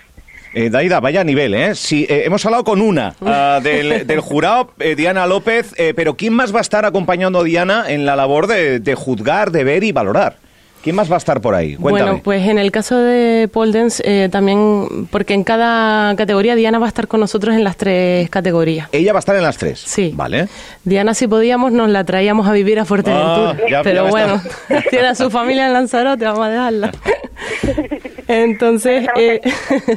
Eh, 0.56 0.70
Daida, 0.70 1.00
vaya 1.00 1.24
nivel, 1.24 1.56
¿eh? 1.56 1.74
Sí, 1.74 2.06
eh, 2.08 2.24
hemos 2.26 2.46
hablado 2.46 2.64
con 2.64 2.80
una 2.80 3.16
ah, 3.26 3.60
del, 3.64 4.06
del 4.06 4.20
jurado, 4.20 4.72
eh, 4.80 4.96
Diana 4.96 5.26
López, 5.26 5.74
eh, 5.78 5.94
pero 5.96 6.16
¿quién 6.16 6.34
más 6.34 6.54
va 6.54 6.60
a 6.60 6.62
estar 6.62 6.86
acompañando 6.86 7.40
a 7.40 7.44
Diana 7.44 7.86
en 7.88 8.06
la 8.06 8.16
labor 8.16 8.46
de, 8.46 8.80
de 8.80 8.96
juzgar, 8.96 9.50
de 9.50 9.64
ver 9.64 9.84
y 9.84 9.92
valorar? 9.92 10.36
¿Quién 10.84 10.98
más 10.98 11.10
va 11.10 11.16
a 11.16 11.18
estar 11.18 11.40
por 11.40 11.56
ahí? 11.56 11.76
Cuéntame. 11.78 12.10
Bueno, 12.12 12.24
pues 12.24 12.46
en 12.48 12.58
el 12.60 12.70
caso 12.72 12.98
de 12.98 13.48
pole 13.48 13.72
dance, 13.72 14.04
eh, 14.06 14.28
también, 14.30 15.08
porque 15.12 15.34
en 15.34 15.46
cada 15.46 16.14
categoría 16.18 16.56
Diana 16.56 16.78
va 16.78 16.88
a 16.88 16.90
estar 16.90 17.08
con 17.08 17.22
nosotros 17.22 17.56
en 17.56 17.64
las 17.64 17.78
tres 17.78 18.30
categorías. 18.30 18.90
Ella 18.92 19.14
va 19.14 19.20
a 19.20 19.22
estar 19.22 19.36
en 19.38 19.44
las 19.44 19.58
tres. 19.58 19.80
Sí. 19.80 20.12
Vale. 20.14 20.50
Diana, 20.84 21.14
si 21.14 21.28
podíamos, 21.28 21.72
nos 21.72 21.90
la 21.90 22.04
traíamos 22.04 22.48
a 22.48 22.52
vivir 22.52 22.80
a 22.80 22.86
Fuerteventura. 22.86 23.52
Ah, 23.52 23.58
ya- 23.70 23.82
pero 23.82 24.08
bueno, 24.10 24.42
está- 24.68 24.82
tiene 24.90 25.08
a 25.08 25.16
su 25.16 25.30
familia 25.32 25.68
en 25.68 25.74
Lanzarote, 25.74 26.26
vamos 26.26 26.46
a 26.46 26.50
dejarla. 26.50 26.92
Entonces, 28.28 29.08
eh, 29.18 29.40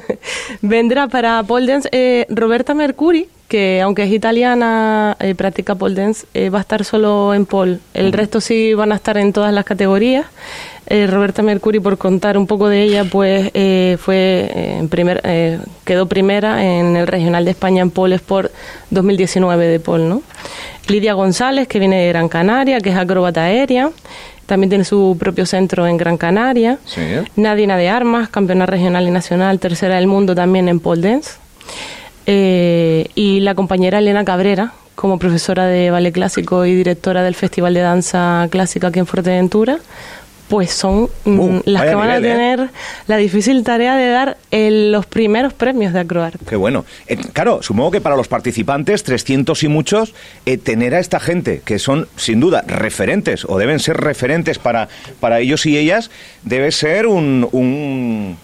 vendrá 0.63 1.09
para 1.09 1.43
pole 1.43 1.67
dance 1.73 1.89
eh, 1.93 2.27
Roberta 2.29 2.75
Mercuri, 2.75 3.29
que 3.49 3.81
aunque 3.81 4.05
es 4.05 4.13
italiana, 4.13 5.17
eh, 5.21 5.35
practica 5.35 5.75
pole 5.75 5.95
dance, 5.95 6.27
eh, 6.35 6.51
va 6.51 6.59
a 6.59 6.61
estar 6.63 6.85
solo 6.85 7.35
en 7.35 7.47
pole. 7.47 7.79
El 7.95 8.13
resto 8.13 8.41
sí 8.41 8.75
van 8.75 8.93
a 8.93 8.97
estar 8.97 9.17
en 9.17 9.33
todas 9.33 9.53
las 9.53 9.65
categorías. 9.65 10.27
Eh, 10.89 11.09
Roberta 11.09 11.43
Mercuri, 11.43 11.81
por 11.81 11.99
contar 11.99 12.39
un 12.39 12.47
poco 12.47 12.69
de 12.69 12.83
ella, 12.83 13.05
pues 13.05 13.51
eh, 13.55 13.97
fue 13.99 14.51
eh, 14.55 14.77
en 14.79 14.89
primer, 14.89 15.21
quedó 15.85 16.07
primera 16.07 16.65
en 16.65 16.97
el 16.97 17.09
regional 17.09 17.45
de 17.45 17.51
España 17.51 17.83
en 17.83 17.91
pole 17.91 18.15
Sport 18.17 18.53
2019 18.91 19.67
de 19.67 19.81
pole, 19.81 20.05
¿no? 20.05 20.23
Lidia 20.87 21.15
González, 21.15 21.67
que 21.67 21.81
viene 21.81 22.03
de 22.03 22.09
Gran 22.09 22.29
Canaria, 22.29 22.81
que 22.81 22.91
es 22.91 22.97
acróbata 22.97 23.43
aérea, 23.43 23.91
también 24.47 24.69
tiene 24.69 24.85
su 24.85 25.17
propio 25.19 25.45
centro 25.45 25.89
en 25.89 25.97
Gran 25.97 26.17
Canaria. 26.17 26.79
Sí. 26.85 27.01
Nadina 27.35 27.77
de 27.77 27.89
Armas, 27.89 28.29
campeona 28.29 28.67
regional 28.67 29.09
y 29.09 29.11
nacional, 29.11 29.59
tercera 29.59 29.97
del 29.97 30.07
mundo 30.07 30.37
también 30.37 30.69
en 30.69 30.79
pole 30.79 31.03
dance. 31.03 31.33
Eh, 32.27 33.07
y 33.15 33.41
la 33.41 33.55
compañera 33.55 33.99
Elena 33.99 34.25
Cabrera, 34.25 34.73
como 34.95 35.19
profesora 35.19 35.67
de 35.67 35.91
ballet 35.91 36.13
clásico 36.13 36.65
y 36.67 36.75
directora 36.75 37.23
del 37.23 37.35
Festival 37.35 37.75
de 37.75 37.81
Danza 37.81 38.49
Clásica 38.51 38.89
aquí 38.89 38.99
en 38.99 39.07
Fuerteventura, 39.07 39.79
pues 40.49 40.71
son 40.71 41.09
mm, 41.25 41.39
Uh, 41.41 41.63
las 41.65 41.83
que 41.85 41.95
van 41.97 42.09
nivel, 42.09 42.25
¿eh? 42.25 42.29
a 42.31 42.37
tener 42.37 42.71
la 43.09 43.17
difícil 43.17 43.65
tarea 43.65 43.97
de 43.97 44.09
dar 44.09 44.37
el- 44.53 44.93
los 44.93 45.05
primeros 45.05 45.53
premios 45.53 45.93
de 45.93 45.99
acroarte. 46.01 46.39
Qué 46.49 46.55
bueno. 46.55 46.85
Eh, 47.09 47.17
claro, 47.33 47.63
supongo 47.65 47.91
que 47.91 48.01
para 48.01 48.15
los 48.17 48.29
participantes, 48.29 49.03
300 49.03 49.65
y 49.65 49.69
muchos, 49.69 50.15
eh, 50.47 50.57
tener 50.57 50.95
a 50.95 51.01
esta 51.01 51.19
gente, 51.19 51.63
que 51.65 51.81
son 51.81 52.07
sin 52.17 52.39
duda 52.39 52.63
referentes, 52.67 53.45
o 53.45 53.59
deben 53.59 53.81
ser 53.81 53.97
referentes 53.97 54.59
para, 54.61 54.89
para 55.19 55.41
ellos 55.41 55.67
y 55.67 55.77
ellas, 55.77 56.11
debe 56.45 56.71
ser 56.71 57.09
un, 57.09 57.49
un 57.51 58.39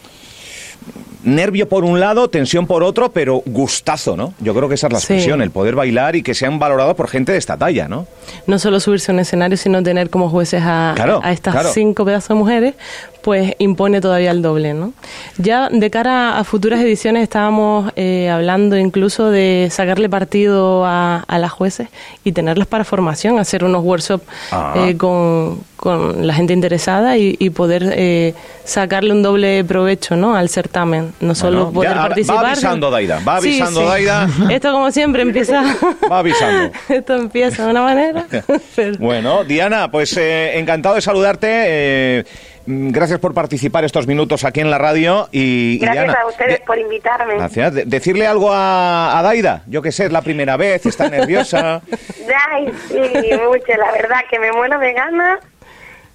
nervio 1.24 1.68
por 1.68 1.84
un 1.84 2.00
lado, 2.00 2.28
tensión 2.28 2.66
por 2.66 2.82
otro, 2.82 3.12
pero 3.12 3.42
gustazo, 3.46 4.16
¿no? 4.16 4.34
Yo 4.40 4.54
creo 4.54 4.68
que 4.68 4.74
esa 4.74 4.86
es 4.88 4.92
la 4.92 4.98
Sí. 5.00 5.06
expresión, 5.14 5.42
el 5.42 5.50
poder 5.50 5.74
bailar 5.74 6.16
y 6.16 6.22
que 6.22 6.34
sean 6.34 6.58
valorados 6.58 6.94
por 6.94 7.08
gente 7.08 7.32
de 7.32 7.38
esta 7.38 7.56
talla, 7.56 7.88
¿no? 7.88 8.06
no 8.46 8.58
solo 8.58 8.80
subirse 8.80 9.10
a 9.12 9.14
un 9.14 9.20
escenario, 9.20 9.56
sino 9.56 9.82
tener 9.82 10.08
como 10.10 10.28
jueces 10.30 10.62
a, 10.64 10.92
Claro, 10.96 11.20
a 11.22 11.32
estas 11.32 11.52
claro. 11.54 11.70
cinco 11.72 12.04
pedazos 12.04 12.30
de 12.30 12.34
mujeres, 12.36 12.74
pues 13.22 13.54
impone 13.58 14.00
todavía 14.00 14.30
el 14.30 14.42
doble, 14.42 14.74
¿no? 14.74 14.92
Ya 15.38 15.68
de 15.70 15.90
cara 15.90 16.38
a 16.38 16.44
futuras 16.44 16.80
ediciones 16.80 17.22
estábamos 17.22 17.92
eh, 17.96 18.28
hablando 18.30 18.76
incluso 18.76 19.30
de 19.30 19.68
sacarle 19.70 20.08
partido 20.08 20.84
a, 20.84 21.24
a 21.26 21.38
las 21.38 21.50
jueces 21.52 21.88
y 22.24 22.32
tenerlas 22.32 22.66
para 22.66 22.84
formación, 22.84 23.38
hacer 23.38 23.64
unos 23.64 23.82
workshops 23.84 24.24
Ah. 24.50 24.74
eh, 24.76 24.96
con, 24.96 25.60
con 25.76 26.26
la 26.26 26.34
gente 26.34 26.52
interesada 26.52 27.16
y, 27.16 27.36
y 27.38 27.50
poder 27.50 27.90
eh, 27.94 28.34
sacarle 28.64 29.12
un 29.12 29.22
doble 29.22 29.64
provecho, 29.64 30.16
¿no? 30.16 30.34
Al 30.36 30.48
certamen, 30.48 31.12
no 31.20 31.34
solo 31.34 31.66
Bueno, 31.66 31.72
poder 31.72 31.90
ya, 31.90 31.96
va 31.96 32.02
participar. 32.08 32.46
avisando, 32.46 32.90
Daida, 32.90 33.20
va 33.26 33.40
Sí, 33.40 33.48
avisando, 33.48 33.80
sí. 33.80 33.86
Daida. 33.86 34.28
Esto 34.50 34.72
como 34.72 34.90
siempre 34.90 35.22
empieza... 35.22 35.62
Va 36.10 36.18
avisando. 36.18 36.72
Esto 36.88 37.14
empieza 37.16 37.64
de 37.64 37.70
una 37.70 37.82
manera. 37.82 38.26
pero- 38.76 38.98
Bueno, 38.98 39.44
Diana, 39.44 39.90
pues 39.90 40.16
eh, 40.16 40.58
encantado 40.58 40.94
de 40.96 41.00
saludarte. 41.00 42.24
Mm, 42.66 42.90
gracias 42.90 43.18
por 43.18 43.34
participar 43.34 43.84
estos 43.84 44.06
minutos 44.06 44.44
aquí 44.44 44.60
en 44.60 44.70
la 44.70 44.78
radio. 44.78 45.28
Y, 45.32 45.74
y 45.74 45.78
Gracias 45.78 46.04
Diana, 46.04 46.20
a 46.22 46.26
ustedes 46.26 46.58
de- 46.60 46.64
por 46.66 46.78
invitarme. 46.78 47.34
Gracias. 47.36 47.74
De- 47.74 47.84
decirle 47.84 48.26
algo 48.26 48.52
a, 48.52 49.18
a 49.18 49.22
Daida. 49.22 49.62
Yo 49.66 49.82
que 49.82 49.92
sé, 49.92 50.06
es 50.06 50.12
la 50.12 50.22
primera 50.22 50.56
vez, 50.56 50.84
está 50.86 51.08
nerviosa. 51.08 51.82
Ay, 52.50 52.72
sí, 52.88 52.98
mucho, 52.98 53.72
la 53.78 53.92
verdad 53.92 54.20
que 54.30 54.38
me 54.38 54.52
muero 54.52 54.78
de 54.78 54.92
ganas 54.92 55.40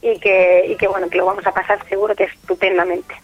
y 0.02 0.20
que, 0.20 0.66
y 0.70 0.76
que 0.78 0.88
bueno, 0.88 1.10
que 1.10 1.18
lo 1.18 1.26
vamos 1.26 1.46
a 1.46 1.52
pasar 1.52 1.80
seguro 1.90 2.16
que 2.16 2.26
estupendamente. 2.26 3.16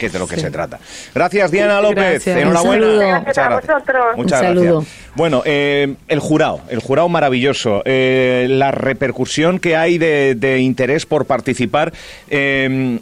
Que 0.00 0.06
es 0.06 0.12
de 0.12 0.18
lo 0.18 0.26
que 0.26 0.36
se 0.36 0.50
trata. 0.50 0.80
Gracias, 1.14 1.50
Diana 1.50 1.80
López. 1.80 2.24
Gracias. 2.24 2.36
Enhorabuena. 2.38 2.86
Un 2.86 2.92
saludo. 2.92 3.20
Muchas 3.20 3.22
Gracias 3.24 3.38
a 3.38 3.48
gracias. 3.50 3.74
vosotros. 3.74 4.04
Muchas 4.16 4.16
Un 4.16 4.26
gracias. 4.46 4.64
saludo. 4.64 4.84
Bueno, 5.14 5.42
eh, 5.44 5.94
el 6.08 6.18
jurado, 6.18 6.60
el 6.70 6.80
jurado 6.80 7.08
maravilloso, 7.08 7.82
eh, 7.84 8.46
la 8.48 8.70
repercusión 8.70 9.58
que 9.58 9.76
hay 9.76 9.98
de, 9.98 10.34
de 10.34 10.58
interés 10.60 11.06
por 11.06 11.26
participar. 11.26 11.92
eh, 12.28 12.98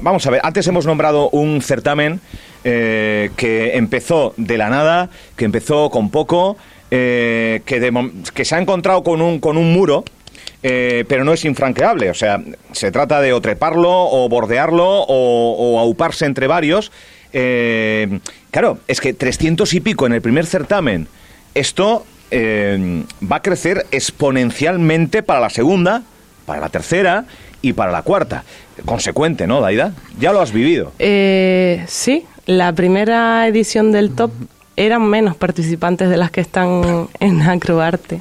vamos 0.00 0.26
a 0.26 0.30
ver, 0.30 0.40
antes 0.44 0.66
hemos 0.66 0.86
nombrado 0.86 1.30
un 1.30 1.62
certamen 1.62 2.20
eh, 2.64 3.30
que 3.36 3.76
empezó 3.76 4.34
de 4.36 4.58
la 4.58 4.68
nada, 4.68 5.08
que 5.36 5.44
empezó 5.44 5.88
con 5.90 6.10
poco, 6.10 6.56
eh, 6.90 7.62
que, 7.64 7.80
de 7.80 8.10
que 8.34 8.44
se 8.44 8.54
ha 8.56 8.58
encontrado 8.58 9.02
con 9.02 9.20
un, 9.22 9.38
con 9.40 9.56
un 9.56 9.72
muro. 9.72 10.04
Eh, 10.66 11.04
pero 11.06 11.24
no 11.24 11.34
es 11.34 11.44
infranqueable, 11.44 12.08
o 12.08 12.14
sea, 12.14 12.40
se 12.72 12.90
trata 12.90 13.20
de 13.20 13.34
o 13.34 13.40
treparlo 13.42 13.90
o 13.92 14.26
bordearlo 14.30 14.86
o, 14.86 15.56
o 15.58 15.78
auparse 15.78 16.24
entre 16.24 16.46
varios. 16.46 16.90
Eh, 17.34 18.20
claro, 18.50 18.78
es 18.88 19.02
que 19.02 19.12
300 19.12 19.74
y 19.74 19.80
pico 19.80 20.06
en 20.06 20.14
el 20.14 20.22
primer 20.22 20.46
certamen, 20.46 21.06
esto 21.54 22.06
eh, 22.30 23.04
va 23.30 23.36
a 23.36 23.42
crecer 23.42 23.84
exponencialmente 23.90 25.22
para 25.22 25.38
la 25.40 25.50
segunda, 25.50 26.02
para 26.46 26.62
la 26.62 26.70
tercera 26.70 27.26
y 27.60 27.74
para 27.74 27.92
la 27.92 28.00
cuarta. 28.00 28.44
Consecuente, 28.86 29.46
¿no, 29.46 29.60
Daida? 29.60 29.92
Ya 30.18 30.32
lo 30.32 30.40
has 30.40 30.50
vivido. 30.50 30.92
Eh, 30.98 31.84
sí, 31.88 32.24
la 32.46 32.72
primera 32.72 33.46
edición 33.46 33.92
del 33.92 34.14
top 34.14 34.30
eran 34.76 35.02
menos 35.08 35.36
participantes 35.36 36.08
de 36.10 36.16
las 36.16 36.30
que 36.30 36.40
están 36.40 37.08
en 37.20 37.42
Acroarte. 37.42 38.20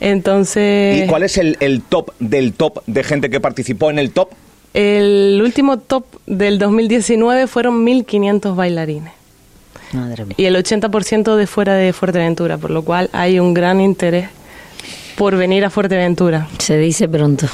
Entonces, 0.00 1.04
¿Y 1.04 1.06
cuál 1.06 1.22
es 1.22 1.38
el, 1.38 1.56
el 1.60 1.82
top 1.82 2.10
del 2.18 2.52
top 2.52 2.82
de 2.86 3.02
gente 3.04 3.30
que 3.30 3.40
participó 3.40 3.90
en 3.90 3.98
el 3.98 4.10
top? 4.10 4.30
el 4.74 5.40
último 5.42 5.78
top 5.78 6.04
del 6.26 6.58
2019 6.58 7.46
fueron 7.46 7.86
1.500 7.86 8.56
bailarines 8.56 9.12
Madre 9.92 10.24
mía. 10.24 10.34
y 10.36 10.46
el 10.46 10.56
80% 10.56 11.36
de 11.36 11.46
fuera 11.46 11.74
de 11.74 11.92
Fuerteventura, 11.92 12.58
por 12.58 12.70
lo 12.72 12.82
cual 12.82 13.08
hay 13.12 13.38
un 13.38 13.54
gran 13.54 13.80
interés 13.80 14.28
por 15.16 15.36
venir 15.36 15.64
a 15.64 15.70
Fuerteventura. 15.70 16.48
Se 16.58 16.78
dice 16.78 17.08
pronto. 17.08 17.46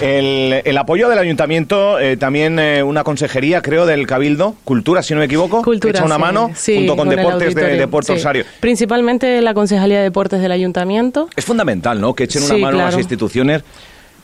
El, 0.00 0.62
el 0.64 0.78
apoyo 0.78 1.08
del 1.08 1.18
ayuntamiento, 1.18 1.98
eh, 1.98 2.16
también 2.16 2.58
eh, 2.60 2.82
una 2.84 3.02
consejería, 3.02 3.60
creo, 3.62 3.84
del 3.84 4.06
Cabildo, 4.06 4.54
Cultura, 4.64 5.02
si 5.02 5.14
no 5.14 5.18
me 5.18 5.26
equivoco, 5.26 5.58
que 5.58 5.64
Cultura, 5.64 5.98
echa 5.98 6.04
una 6.04 6.14
sí, 6.14 6.20
mano 6.20 6.50
sí, 6.54 6.76
junto 6.76 6.96
con, 6.96 7.08
Deportes 7.08 7.54
de, 7.54 7.76
de 7.76 7.88
Puerto 7.88 8.12
sí. 8.12 8.18
Rosario. 8.18 8.44
Principalmente 8.60 9.40
la 9.42 9.54
Concejalía 9.54 9.98
de 9.98 10.04
Deportes 10.04 10.40
del 10.40 10.52
Ayuntamiento. 10.52 11.28
Es 11.34 11.44
fundamental, 11.44 12.00
¿no? 12.00 12.14
Que 12.14 12.24
echen 12.24 12.44
una 12.44 12.54
Sí, 12.54 12.60
mano 12.60 12.76
a 12.78 12.82
las 12.82 12.88
claro. 12.90 13.00
instituciones 13.00 13.62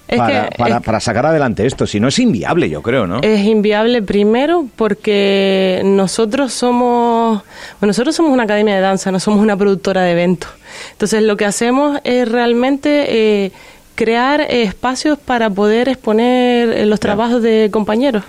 Es 0.06 0.18
para, 0.18 0.48
que- 0.50 0.56
para, 0.58 0.76
es- 0.76 0.82
para 0.82 1.00
sacar 1.00 1.26
adelante 1.26 1.64
esto. 1.66 1.86
Si 1.86 1.98
no, 1.98 2.08
es 2.08 2.18
inviable, 2.18 2.68
yo 2.68 2.82
creo, 2.82 3.06
¿no? 3.06 3.20
Es 3.22 3.44
inviable 3.44 4.02
primero 4.02 4.66
porque 4.76 5.80
nosotros 5.84 6.52
somos, 6.52 7.42
bueno, 7.80 7.90
nosotros 7.90 8.14
somos 8.14 8.32
una 8.32 8.42
academia 8.42 8.74
de 8.74 8.80
danza, 8.80 9.10
no 9.10 9.18
somos 9.20 9.40
una 9.40 9.56
productora 9.56 10.02
de 10.02 10.12
eventos. 10.12 10.50
Entonces 10.92 11.22
lo 11.22 11.36
que 11.36 11.44
hacemos 11.46 12.00
es 12.04 12.28
realmente 12.28 13.06
eh, 13.46 13.52
crear 13.94 14.40
espacios 14.42 15.18
para 15.18 15.48
poder 15.50 15.88
exponer 15.88 16.68
eh, 16.70 16.86
los 16.86 17.00
trabajos 17.00 17.42
de 17.42 17.68
compañeros. 17.72 18.24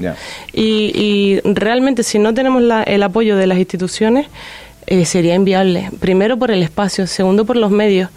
Y, 0.54 0.92
y 0.96 1.42
realmente 1.44 2.04
si 2.04 2.20
no 2.20 2.34
tenemos 2.34 2.62
la- 2.62 2.84
el 2.84 3.04
apoyo 3.04 3.36
de 3.36 3.48
las 3.48 3.58
instituciones, 3.58 4.28
eh, 4.88 5.04
sería 5.06 5.34
inviable. 5.36 5.90
Primero 6.00 6.38
por 6.38 6.52
el 6.52 6.62
espacio, 6.64 7.08
segundo 7.08 7.44
por 7.46 7.58
los 7.58 7.72
medios. 7.72 8.10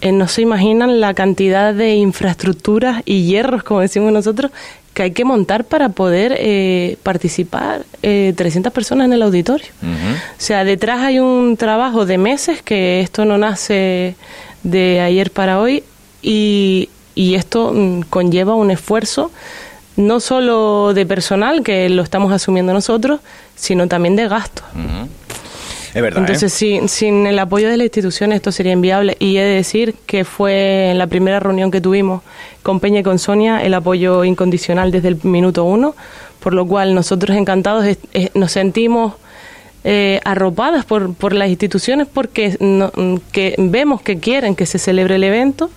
Eh, 0.00 0.12
no 0.12 0.28
se 0.28 0.42
imaginan 0.42 1.00
la 1.00 1.14
cantidad 1.14 1.74
de 1.74 1.94
infraestructuras 1.94 3.02
y 3.04 3.24
hierros, 3.24 3.62
como 3.62 3.80
decimos 3.80 4.12
nosotros, 4.12 4.50
que 4.92 5.02
hay 5.02 5.10
que 5.10 5.24
montar 5.24 5.64
para 5.64 5.88
poder 5.88 6.36
eh, 6.38 6.96
participar 7.02 7.84
eh, 8.02 8.32
300 8.36 8.72
personas 8.72 9.06
en 9.06 9.12
el 9.12 9.22
auditorio. 9.22 9.66
O 9.82 10.40
sea, 10.40 10.64
detrás 10.64 11.00
hay 11.00 11.18
un 11.18 11.56
trabajo 11.56 12.06
de 12.06 12.18
meses 12.18 12.62
que 12.62 13.00
esto 13.00 13.24
no 13.24 13.36
nace 13.38 14.14
de 14.62 15.00
ayer 15.00 15.30
para 15.30 15.58
hoy 15.58 15.82
y, 16.22 16.88
y 17.14 17.34
esto 17.34 17.72
mm, 17.74 18.02
conlleva 18.02 18.54
un 18.54 18.70
esfuerzo 18.70 19.30
no 19.96 20.20
solo 20.20 20.92
de 20.94 21.06
personal, 21.06 21.62
que 21.62 21.88
lo 21.88 22.02
estamos 22.02 22.32
asumiendo 22.32 22.72
nosotros, 22.72 23.20
sino 23.54 23.86
también 23.86 24.16
de 24.16 24.28
gastos. 24.28 24.64
Es 25.94 26.02
verdad. 26.02 26.20
Entonces, 26.20 26.52
¿eh? 26.54 26.56
sin, 26.56 26.88
sin 26.88 27.26
el 27.26 27.38
apoyo 27.38 27.68
de 27.68 27.76
la 27.76 27.84
institución 27.84 28.32
esto 28.32 28.50
sería 28.52 28.72
inviable. 28.72 29.16
Y 29.20 29.36
he 29.36 29.42
de 29.42 29.54
decir 29.54 29.94
que 30.06 30.24
fue 30.24 30.90
en 30.90 30.98
la 30.98 31.06
primera 31.06 31.38
reunión 31.40 31.70
que 31.70 31.80
tuvimos 31.80 32.22
con 32.62 32.80
Peña 32.80 33.00
y 33.00 33.02
con 33.02 33.18
Sonia 33.18 33.62
el 33.62 33.74
apoyo 33.74 34.24
incondicional 34.24 34.90
desde 34.90 35.08
el 35.08 35.18
minuto 35.22 35.64
uno, 35.64 35.94
por 36.40 36.52
lo 36.52 36.66
cual 36.66 36.94
nosotros 36.94 37.36
encantados 37.36 37.84
es- 37.86 37.98
es- 38.12 38.34
nos 38.34 38.50
sentimos 38.52 39.14
eh, 39.86 40.20
arropadas 40.24 40.86
por, 40.86 41.12
por 41.14 41.34
las 41.34 41.48
instituciones 41.50 42.06
porque 42.12 42.56
no- 42.58 42.90
que 43.32 43.54
vemos 43.58 44.00
que 44.00 44.18
quieren 44.18 44.56
que 44.56 44.64
se 44.64 44.78
celebre 44.78 45.16
el 45.16 45.24
evento 45.24 45.70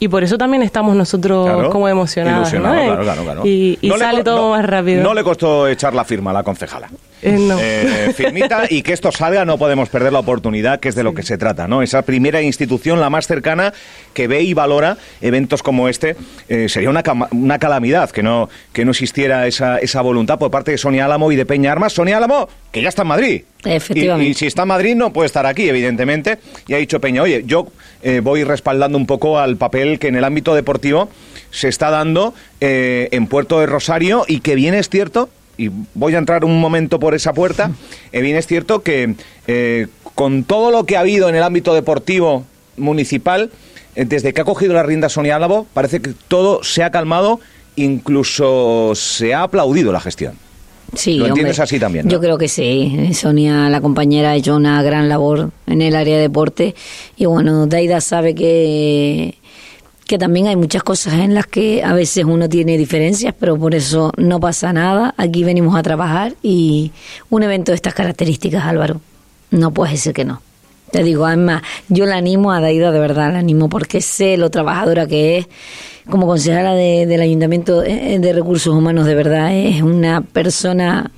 y 0.00 0.08
por 0.08 0.24
eso 0.24 0.36
también 0.36 0.62
estamos 0.64 0.96
nosotros 0.96 1.46
Claro, 1.46 1.70
como 1.70 1.88
emocionados. 1.88 2.52
¿no? 2.54 2.74
Eh, 2.74 2.86
claro, 2.86 3.02
claro, 3.02 3.22
claro. 3.22 3.42
Y, 3.46 3.78
y 3.80 3.88
No 3.88 3.96
le 3.96 4.04
sale 4.04 4.24
todo 4.24 4.48
no- 4.48 4.56
más 4.56 4.64
rápido. 4.66 5.02
No 5.04 5.14
le 5.14 5.22
costó 5.22 5.68
echar 5.68 5.94
la 5.94 6.04
firma 6.04 6.30
a 6.30 6.34
la 6.34 6.42
concejala. 6.42 6.88
Eh, 7.22 7.36
no. 7.38 7.58
Eh, 7.60 8.12
firmita 8.16 8.62
y 8.70 8.80
que 8.82 8.94
esto 8.94 9.12
salga, 9.12 9.44
no 9.44 9.58
podemos 9.58 9.90
perder 9.90 10.10
la 10.12 10.20
oportunidad, 10.20 10.80
que 10.80 10.88
es 10.88 10.94
de 10.94 11.02
lo 11.02 11.12
que 11.12 11.22
se 11.22 11.36
trata, 11.36 11.68
¿no? 11.68 11.82
Esa 11.82 12.00
primera 12.00 12.40
institución, 12.40 12.98
la 12.98 13.10
más 13.10 13.26
cercana, 13.26 13.74
que 14.14 14.26
ve 14.26 14.40
y 14.42 14.54
valora 14.54 14.96
eventos 15.20 15.62
como 15.62 15.88
este, 15.90 16.16
eh, 16.48 16.70
sería 16.70 16.88
una, 16.88 17.02
cama- 17.02 17.28
una 17.32 17.58
calamidad 17.58 18.10
que 18.10 18.22
no, 18.22 18.48
que 18.72 18.86
no 18.86 18.92
existiera 18.92 19.46
esa, 19.46 19.76
esa 19.78 20.00
voluntad 20.00 20.38
por 20.38 20.50
parte 20.50 20.70
de 20.70 20.78
Sonia 20.78 21.04
Álamo 21.04 21.30
y 21.30 21.36
de 21.36 21.44
Peña 21.44 21.72
Armas. 21.72 21.92
Sonia 21.92 22.16
Álamo, 22.16 22.48
que 22.72 22.80
ya 22.80 22.88
está 22.88 23.02
en 23.02 23.08
Madrid. 23.08 23.42
Efectivamente. 23.66 24.28
Y, 24.28 24.30
y 24.30 24.34
si 24.34 24.46
está 24.46 24.62
en 24.62 24.68
Madrid 24.68 24.94
no 24.96 25.12
puede 25.12 25.26
estar 25.26 25.44
aquí, 25.44 25.68
evidentemente. 25.68 26.38
Y 26.66 26.72
ha 26.72 26.78
dicho 26.78 27.00
Peña, 27.02 27.20
oye, 27.22 27.42
yo 27.44 27.66
eh, 28.02 28.20
voy 28.24 28.44
respaldando 28.44 28.96
un 28.96 29.04
poco 29.04 29.38
al 29.38 29.58
papel 29.58 29.89
que 29.98 30.08
en 30.08 30.16
el 30.16 30.24
ámbito 30.24 30.54
deportivo 30.54 31.08
se 31.50 31.68
está 31.68 31.90
dando 31.90 32.34
eh, 32.60 33.08
en 33.12 33.26
Puerto 33.26 33.60
de 33.60 33.66
Rosario 33.66 34.24
y 34.28 34.40
que 34.40 34.54
bien 34.54 34.74
es 34.74 34.88
cierto, 34.88 35.28
y 35.56 35.70
voy 35.94 36.14
a 36.14 36.18
entrar 36.18 36.44
un 36.44 36.60
momento 36.60 36.98
por 36.98 37.14
esa 37.14 37.32
puerta, 37.32 37.72
eh, 38.12 38.20
bien 38.20 38.36
es 38.36 38.46
cierto 38.46 38.82
que 38.82 39.14
eh, 39.46 39.88
con 40.14 40.44
todo 40.44 40.70
lo 40.70 40.84
que 40.84 40.96
ha 40.96 41.00
habido 41.00 41.28
en 41.28 41.34
el 41.34 41.42
ámbito 41.42 41.74
deportivo 41.74 42.44
municipal, 42.76 43.50
eh, 43.94 44.04
desde 44.04 44.32
que 44.32 44.40
ha 44.40 44.44
cogido 44.44 44.74
la 44.74 44.82
rienda 44.82 45.08
Sonia 45.08 45.36
Álavo, 45.36 45.66
parece 45.74 46.00
que 46.00 46.12
todo 46.28 46.62
se 46.62 46.82
ha 46.82 46.90
calmado, 46.90 47.40
incluso 47.76 48.92
se 48.94 49.34
ha 49.34 49.42
aplaudido 49.42 49.92
la 49.92 50.00
gestión. 50.00 50.34
Sí, 50.94 51.14
Lo 51.14 51.26
entiendes 51.26 51.56
hombre, 51.56 51.64
así 51.64 51.78
también, 51.78 52.06
¿no? 52.06 52.10
Yo 52.10 52.20
creo 52.20 52.36
que 52.36 52.48
sí. 52.48 53.10
Sonia, 53.14 53.68
la 53.68 53.80
compañera, 53.80 54.30
ha 54.30 54.36
hecho 54.36 54.56
una 54.56 54.82
gran 54.82 55.08
labor 55.08 55.50
en 55.68 55.82
el 55.82 55.94
área 55.94 56.16
de 56.16 56.22
deporte. 56.22 56.74
Y 57.16 57.26
bueno, 57.26 57.66
Daida 57.66 58.00
sabe 58.00 58.34
que, 58.34 59.36
que 60.10 60.18
también 60.18 60.48
hay 60.48 60.56
muchas 60.56 60.82
cosas 60.82 61.14
en 61.14 61.34
las 61.34 61.46
que 61.46 61.84
a 61.84 61.92
veces 61.94 62.24
uno 62.24 62.48
tiene 62.48 62.76
diferencias, 62.76 63.32
pero 63.38 63.56
por 63.56 63.76
eso 63.76 64.10
no 64.16 64.40
pasa 64.40 64.72
nada. 64.72 65.14
Aquí 65.16 65.44
venimos 65.44 65.76
a 65.76 65.84
trabajar 65.84 66.34
y 66.42 66.90
un 67.30 67.44
evento 67.44 67.70
de 67.70 67.76
estas 67.76 67.94
características, 67.94 68.64
Álvaro, 68.64 69.00
no 69.52 69.70
puedes 69.70 69.92
decir 69.92 70.12
que 70.12 70.24
no. 70.24 70.42
Te 70.90 71.04
digo, 71.04 71.26
además, 71.26 71.62
yo 71.88 72.06
la 72.06 72.16
animo 72.16 72.50
a 72.50 72.60
Daida, 72.60 72.90
de 72.90 72.98
verdad, 72.98 73.32
la 73.32 73.38
animo 73.38 73.68
porque 73.68 74.00
sé 74.00 74.36
lo 74.36 74.50
trabajadora 74.50 75.06
que 75.06 75.38
es. 75.38 75.46
Como 76.10 76.26
concejala 76.26 76.74
de- 76.74 77.06
del 77.06 77.20
Ayuntamiento 77.20 77.84
eh, 77.84 78.18
de 78.18 78.32
Recursos 78.32 78.74
Humanos, 78.74 79.06
de 79.06 79.14
verdad, 79.14 79.54
es 79.54 79.80
una 79.80 80.22
persona 80.22 81.12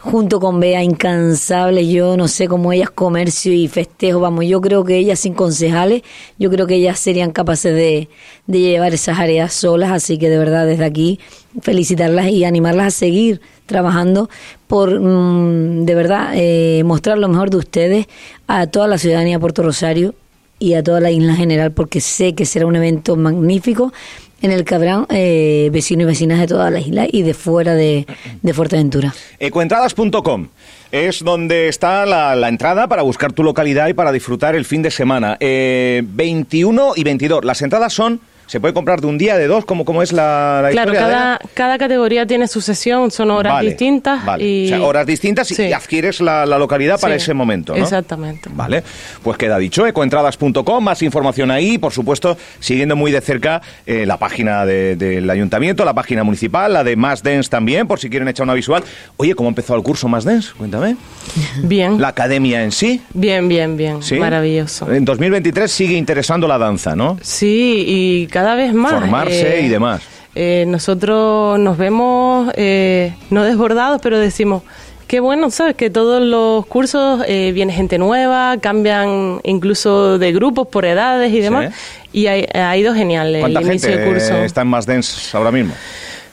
junto 0.00 0.40
con 0.40 0.60
Bea 0.60 0.82
incansable. 0.82 1.88
Yo 1.88 2.16
no 2.16 2.28
sé 2.28 2.48
cómo 2.48 2.72
ellas 2.72 2.90
comercio 2.90 3.52
y 3.52 3.68
festejo, 3.68 4.20
vamos, 4.20 4.46
yo 4.46 4.60
creo 4.60 4.84
que 4.84 4.96
ellas 4.96 5.20
sin 5.20 5.34
concejales, 5.34 6.02
yo 6.38 6.50
creo 6.50 6.66
que 6.66 6.76
ellas 6.76 6.98
serían 6.98 7.32
capaces 7.32 7.74
de, 7.74 8.08
de 8.46 8.60
llevar 8.60 8.94
esas 8.94 9.18
áreas 9.18 9.52
solas, 9.52 9.92
así 9.92 10.18
que 10.18 10.28
de 10.28 10.38
verdad 10.38 10.66
desde 10.66 10.84
aquí 10.84 11.18
felicitarlas 11.60 12.28
y 12.28 12.44
animarlas 12.44 12.86
a 12.86 12.90
seguir 12.90 13.40
trabajando 13.66 14.30
por 14.66 15.00
mm, 15.00 15.84
de 15.84 15.94
verdad 15.94 16.32
eh, 16.34 16.82
mostrar 16.84 17.18
lo 17.18 17.28
mejor 17.28 17.50
de 17.50 17.58
ustedes 17.58 18.06
a 18.46 18.66
toda 18.66 18.86
la 18.86 18.98
ciudadanía 18.98 19.36
de 19.36 19.40
Puerto 19.40 19.62
Rosario 19.62 20.14
y 20.58 20.74
a 20.74 20.82
toda 20.82 21.00
la 21.00 21.10
isla 21.10 21.32
en 21.32 21.36
general, 21.36 21.72
porque 21.72 22.00
sé 22.00 22.34
que 22.34 22.44
será 22.44 22.66
un 22.66 22.74
evento 22.74 23.16
magnífico 23.16 23.92
en 24.40 24.52
el 24.52 24.64
que 24.64 24.74
habrán 24.74 25.06
eh, 25.10 25.68
vecinos 25.72 26.04
y 26.04 26.06
vecinas 26.06 26.40
de 26.40 26.46
toda 26.46 26.70
la 26.70 26.80
isla 26.80 27.06
y 27.10 27.22
de 27.22 27.34
fuera 27.34 27.74
de, 27.74 28.06
de 28.42 28.54
Fuerteventura. 28.54 29.14
Ecoentradas.com 29.38 30.48
es 30.92 31.22
donde 31.22 31.68
está 31.68 32.06
la, 32.06 32.34
la 32.34 32.48
entrada 32.48 32.88
para 32.88 33.02
buscar 33.02 33.32
tu 33.32 33.42
localidad 33.42 33.88
y 33.88 33.94
para 33.94 34.12
disfrutar 34.12 34.54
el 34.54 34.64
fin 34.64 34.82
de 34.82 34.90
semana. 34.90 35.36
Eh, 35.40 36.02
21 36.04 36.92
y 36.96 37.04
22. 37.04 37.44
Las 37.44 37.62
entradas 37.62 37.92
son, 37.92 38.20
se 38.48 38.58
puede 38.58 38.74
comprar 38.74 39.00
de 39.00 39.06
un 39.06 39.16
día, 39.18 39.36
de 39.36 39.46
dos, 39.46 39.64
como, 39.64 40.02
es 40.02 40.10
la, 40.12 40.60
la 40.62 40.70
Claro, 40.70 40.90
historia. 40.92 41.00
cada, 41.00 41.34
Adela? 41.36 41.50
cada 41.54 41.78
categoría 41.78 42.26
tiene 42.26 42.48
su 42.48 42.60
sesión, 42.60 43.10
son 43.12 43.30
horas 43.30 43.52
Vale, 43.52 43.68
distintas. 43.68 44.24
Vale. 44.24 44.44
Y... 44.44 44.66
O 44.66 44.68
sea, 44.70 44.82
horas 44.82 45.06
distintas 45.06 45.50
y- 45.52 45.54
Sí. 45.54 45.62
y 45.68 45.72
adquieres 45.72 46.20
la, 46.20 46.44
la 46.46 46.58
localidad 46.58 46.98
para 47.00 47.14
ese 47.14 47.32
momento, 47.34 47.76
¿no? 47.76 47.82
Exactamente. 47.82 48.50
Vale, 48.52 48.82
pues 49.22 49.38
queda 49.38 49.56
dicho, 49.58 49.86
ecoentradas.com, 49.86 50.82
más 50.82 51.02
información 51.02 51.50
ahí, 51.50 51.78
por 51.78 51.92
supuesto, 51.92 52.36
siguiendo 52.58 52.96
muy 52.96 53.12
de 53.12 53.20
cerca 53.20 53.60
eh, 53.86 54.06
la 54.06 54.16
página 54.16 54.64
de- 54.66 54.96
del 54.96 55.28
ayuntamiento, 55.30 55.84
la 55.84 55.94
página 55.94 56.24
municipal, 56.24 56.72
la 56.72 56.82
de 56.84 56.96
Más 56.96 57.22
Dance 57.22 57.48
también, 57.50 57.86
por 57.86 58.00
si 58.00 58.08
quieren 58.10 58.28
echar 58.28 58.44
una 58.44 58.54
visual. 58.54 58.82
Oye, 59.18 59.34
¿cómo 59.34 59.48
empezó 59.50 59.74
el 59.76 59.82
curso 59.82 60.08
Más 60.08 60.24
Dance? 60.24 60.50
Cuéntame. 60.56 60.96
Bien, 61.62 62.00
La 62.00 62.08
academia 62.08 62.64
en 62.64 62.72
sí. 62.72 63.02
bien, 63.12 63.48
bien, 63.48 63.76
bien. 63.76 64.02
¿sí? 64.02 64.14
Maravilloso. 64.16 64.90
En 64.92 65.04
2023 65.04 65.70
sigue 65.70 65.96
interesando 65.96 66.48
la 66.48 66.56
danza, 66.58 66.96
¿no? 66.96 67.18
Sí, 67.22 67.84
y 67.86 68.26
cada 68.38 68.54
vez 68.54 68.72
más. 68.72 68.92
Formarse 68.92 69.58
eh, 69.58 69.62
y 69.62 69.68
demás. 69.68 70.00
eh, 70.36 70.64
nosotros 70.68 71.58
nos 71.58 71.76
vemos, 71.76 72.52
eh, 72.56 73.14
no 73.30 73.42
desbordados, 73.42 74.00
pero 74.00 74.18
decimos, 74.20 74.62
qué 75.08 75.18
bueno, 75.18 75.50
¿sabes? 75.50 75.74
Que 75.74 75.90
todos 75.90 76.22
los 76.22 76.64
cursos 76.66 77.24
viene 77.26 77.72
gente 77.72 77.98
nueva, 77.98 78.56
cambian 78.60 79.40
incluso 79.42 80.18
de 80.18 80.32
grupos 80.32 80.68
por 80.68 80.84
edades 80.84 81.32
y 81.32 81.40
demás. 81.40 81.74
Y 82.12 82.26
ha, 82.28 82.70
ha 82.70 82.76
ido 82.76 82.94
genial 82.94 83.34
el 83.34 83.40
¿Cuánta 83.40 83.62
inicio 83.62 83.88
gente 83.88 84.04
del 84.04 84.12
curso. 84.12 84.34
está 84.44 84.60
en 84.62 84.68
Más 84.68 84.86
Dance 84.86 85.36
ahora 85.36 85.50
mismo? 85.50 85.74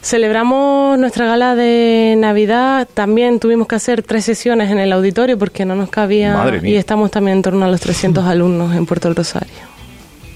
Celebramos 0.01 0.99
nuestra 0.99 1.25
gala 1.25 1.55
de 1.55 2.13
Navidad. 2.17 2.87
También 2.93 3.39
tuvimos 3.39 3.67
que 3.67 3.73
hacer 3.75 4.03
tres 4.03 4.23
sesiones 4.25 4.69
en 4.69 4.77
el 4.77 4.93
auditorio 4.93 5.35
porque 5.39 5.65
no 5.65 5.73
nos 5.75 5.89
cabía. 5.89 6.33
Madre 6.35 6.61
mía. 6.61 6.71
Y 6.73 6.75
estamos 6.75 7.09
también 7.09 7.37
en 7.37 7.41
torno 7.41 7.65
a 7.65 7.69
los 7.69 7.81
300 7.81 8.23
alumnos 8.25 8.75
en 8.75 8.85
Puerto 8.85 9.07
del 9.07 9.15
Rosario. 9.15 9.65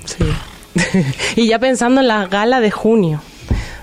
Sí. 0.05 0.23
y 1.35 1.47
ya 1.47 1.59
pensando 1.59 2.01
en 2.01 2.07
la 2.07 2.27
gala 2.27 2.59
de 2.59 2.71
junio. 2.71 3.21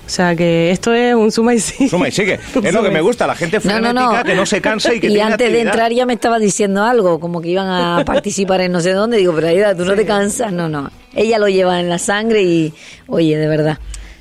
O 0.05 0.09
sea 0.09 0.37
que 0.37 0.71
esto 0.71 0.95
es 0.95 1.17
un 1.17 1.33
suma 1.33 1.53
y 1.55 1.59
sigue. 1.59 1.91
Suma 1.91 2.07
y 2.09 2.13
sigue. 2.13 2.35
Es 2.63 2.73
lo 2.73 2.81
que 2.83 2.91
y 2.91 2.93
me 2.93 3.01
gusta, 3.01 3.27
la 3.27 3.35
gente 3.35 3.57
No, 3.57 3.63
frenética 3.63 3.93
no, 3.93 4.13
no. 4.19 4.23
que 4.23 4.35
no 4.37 4.47
se 4.47 4.61
cansa 4.61 4.95
y 4.95 5.01
que 5.01 5.09
tiene 5.09 5.23
antes 5.25 5.51
de 5.53 5.61
entrar 5.63 5.93
ya 5.93 6.07
me 6.07 6.13
estaba 6.13 6.39
diciendo 6.39 6.85
algo, 6.85 7.19
como 7.19 7.41
que 7.41 7.49
iban 7.49 7.67
a 7.69 8.05
participar 8.05 8.61
en 8.61 8.71
no 8.73 8.81
sé 8.81 8.93
dónde. 8.93 9.17
Digo, 9.17 9.33
pero 9.35 9.49
Aida, 9.49 9.75
tú 9.75 9.85
no 9.85 9.95
te 9.97 10.07
cansas. 10.07 10.53
No, 10.53 10.69
no. 10.69 10.91
Ella 11.13 11.39
lo 11.41 11.49
lleva 11.49 11.81
en 11.81 11.89
la 11.89 11.99
sangre 11.99 12.43
y, 12.45 12.73
oye, 13.09 13.37
de 13.37 13.49
verdad, 13.49 13.79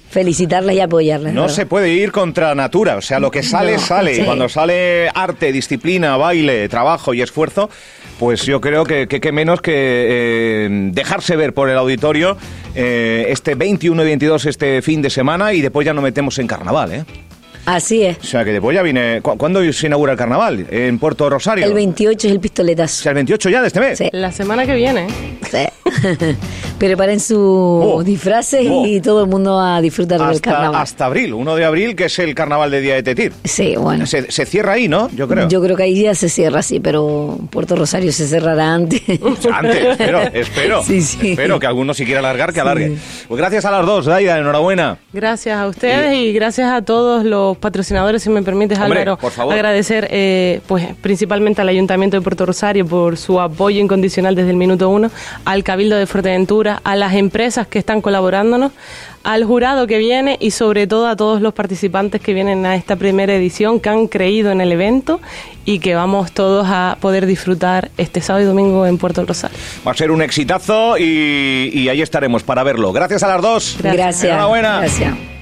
felicitarlas 0.10 0.74
y 0.76 0.80
apoyarlas. 0.80 1.32
de 1.32 1.36
No 1.36 1.42
verdad. 1.42 1.56
se 1.56 1.66
puede 1.68 1.90
ir 1.90 2.12
contra 2.12 2.56
natura, 2.56 2.96
o 2.96 3.02
sea, 3.02 3.20
lo 3.20 3.30
que 3.30 3.44
sale, 3.44 3.74
No, 3.74 3.80
sale. 3.80 4.14
Y 4.14 4.16
sí. 4.16 4.22
cuando 4.24 4.50
sale 4.50 5.10
arte, 5.14 5.52
disciplina, 5.52 6.18
baile, 6.18 6.68
trabajo 6.68 7.14
y 7.14 7.22
esfuerzo, 7.22 7.70
pues 8.20 8.44
yo 8.44 8.62
creo 8.62 8.84
que 8.86 9.08
que, 9.08 9.20
que 9.20 9.32
menos 9.32 9.62
que 9.62 9.74
eh, 9.76 10.68
dejarse 10.94 11.36
ver 11.36 11.54
por 11.54 11.70
el 11.70 11.78
auditorio 11.78 12.38
eh, 12.76 13.28
este 13.30 13.56
21 13.56 14.02
y 14.02 14.06
22 14.06 14.46
este 14.46 14.82
fin 14.82 15.02
de 15.02 15.10
semana 15.10 15.54
y 15.54 15.62
después 15.62 15.86
ya 15.86 15.94
nos 15.94 16.04
metemos 16.04 16.38
en 16.40 16.48
carnaval, 16.48 16.92
¿eh? 16.94 17.06
Así 17.66 18.04
es. 18.04 18.20
O 18.20 18.24
sea, 18.24 18.46
que 18.46 18.52
después 18.52 18.76
ya 18.76 18.84
viene... 18.84 19.22
¿cu- 19.24 19.38
¿Cuándo 19.38 19.74
se 19.74 19.88
inaugura 19.88 20.12
el 20.12 20.18
carnaval? 20.20 20.68
¿En 20.70 21.00
Puerto 21.00 21.28
Rosario? 21.32 21.66
El 21.66 21.74
28 21.74 22.28
es 22.28 22.32
el 22.32 22.38
O 22.38 22.42
pistoletazo. 22.42 23.02
sea, 23.02 23.10
el 23.10 23.16
28 23.16 23.50
ya 23.50 23.62
de 23.62 23.68
este 23.68 23.80
mes. 23.80 23.98
Sí. 23.98 24.08
La 24.12 24.32
semana 24.32 24.68
que 24.68 24.76
viene. 24.76 25.08
Sí. 25.50 25.66
preparen 26.88 27.20
sus 27.20 27.38
Oh. 27.40 28.04
disfraces 28.04 28.68
Oh. 28.70 28.86
y 28.86 29.00
todo 29.02 29.24
el 29.24 29.30
mundo 29.30 29.60
a 29.60 29.82
disfrutar 29.82 30.20
del 30.30 30.42
carnaval. 30.42 30.82
hasta 30.82 31.06
abril, 31.06 31.34
1 31.34 31.56
de 31.56 31.66
abril, 31.66 31.96
que 31.96 32.06
es 32.06 32.20
el 32.20 32.34
carnaval 32.36 32.72
de 32.72 32.82
Día 32.82 32.96
de 32.96 33.04
Tetir. 33.04 33.34
Sí, 33.44 33.76
bueno. 33.78 34.06
Se, 34.06 34.32
se 34.32 34.46
cierra 34.46 34.74
ahí, 34.74 34.88
¿no? 34.88 35.10
Yo 35.12 35.28
creo. 35.28 35.48
Yo 35.48 35.62
creo 35.62 35.76
que 35.76 35.84
ahí 35.84 36.02
ya 36.04 36.16
se 36.16 36.30
cierra, 36.30 36.62
sí, 36.62 36.80
pero 36.80 37.38
Puerto 37.50 37.76
Rosario 37.76 38.12
se 38.12 38.28
cerrará 38.28 38.74
antes. 38.74 39.02
Antes, 39.54 39.76
espero, 39.86 40.22
espero. 40.34 40.84
Sí, 40.84 41.02
sí. 41.02 41.32
Espero 41.32 41.60
que 41.60 41.68
alguno 41.68 41.94
si 41.94 42.06
quiera 42.06 42.20
alargar, 42.20 42.50
que 42.50 42.56
Sí. 42.56 42.60
alargue. 42.62 42.98
Pues 43.28 43.38
gracias 43.40 43.66
a 43.66 43.72
las 43.72 43.86
dos, 43.86 44.06
Daida, 44.06 44.38
enhorabuena. 44.38 44.98
Gracias 45.14 45.58
a 45.58 45.68
ustedes 45.68 46.14
y 46.16 46.34
gracias 46.34 46.72
a 46.72 46.82
todos 46.82 47.24
los 47.24 47.58
patrocinadores, 47.58 48.22
si 48.24 48.30
me 48.30 48.42
permites, 48.44 48.78
Hombre, 48.80 49.00
Álvaro. 49.02 49.18
por 49.18 49.32
favor. 49.32 49.54
Agradecer 49.54 50.08
eh, 50.12 50.62
pues 50.68 50.88
principalmente 51.02 51.62
al 51.62 51.70
Ayuntamiento 51.70 52.18
de 52.18 52.22
Puerto 52.22 52.46
Rosario 52.46 52.86
por 52.86 53.18
su 53.18 53.40
apoyo 53.40 53.80
incondicional 53.82 54.36
desde 54.36 54.50
el 54.52 54.58
minuto 54.58 54.90
uno, 54.90 55.10
al 55.46 55.64
Cabildo 55.64 55.96
de 55.96 56.06
Fuerteventura, 56.08 56.75
a 56.84 56.96
las 56.96 57.14
empresas 57.14 57.68
que 57.68 57.80
están 57.80 58.02
colaborándonos, 58.02 58.72
al 59.24 59.44
jurado 59.44 59.88
que 59.88 59.98
viene 59.98 60.38
y 60.40 60.52
sobre 60.52 60.88
todo 60.88 61.08
a 61.08 61.16
todos 61.16 61.42
los 61.42 61.54
participantes 61.54 62.22
que 62.22 62.34
vienen 62.34 62.66
a 62.66 62.76
esta 62.76 62.96
primera 62.96 63.34
edición, 63.34 63.80
que 63.80 63.90
han 63.90 64.08
creído 64.08 64.52
en 64.52 64.62
el 64.62 64.72
evento 64.72 65.20
y 65.66 65.80
que 65.80 65.96
vamos 65.96 66.32
todos 66.32 66.68
a 66.70 66.98
poder 67.02 67.26
disfrutar 67.26 67.90
este 67.98 68.22
sábado 68.22 68.44
y 68.44 68.48
domingo 68.48 68.86
en 68.86 68.98
Puerto 68.98 69.26
Rosario. 69.26 69.58
Va 69.86 69.92
a 69.92 69.96
ser 69.96 70.12
un 70.12 70.22
exitazo 70.22 70.98
y, 70.98 71.72
y 71.74 71.90
ahí 71.90 72.02
estaremos 72.02 72.44
para 72.44 72.64
verlo. 72.64 72.94
Gracias 72.94 73.24
a 73.24 73.28
las 73.28 73.42
dos. 73.42 73.78
Gracias. 73.82 74.24
Enhorabuena. 74.24 74.80
Gracias. 74.80 75.35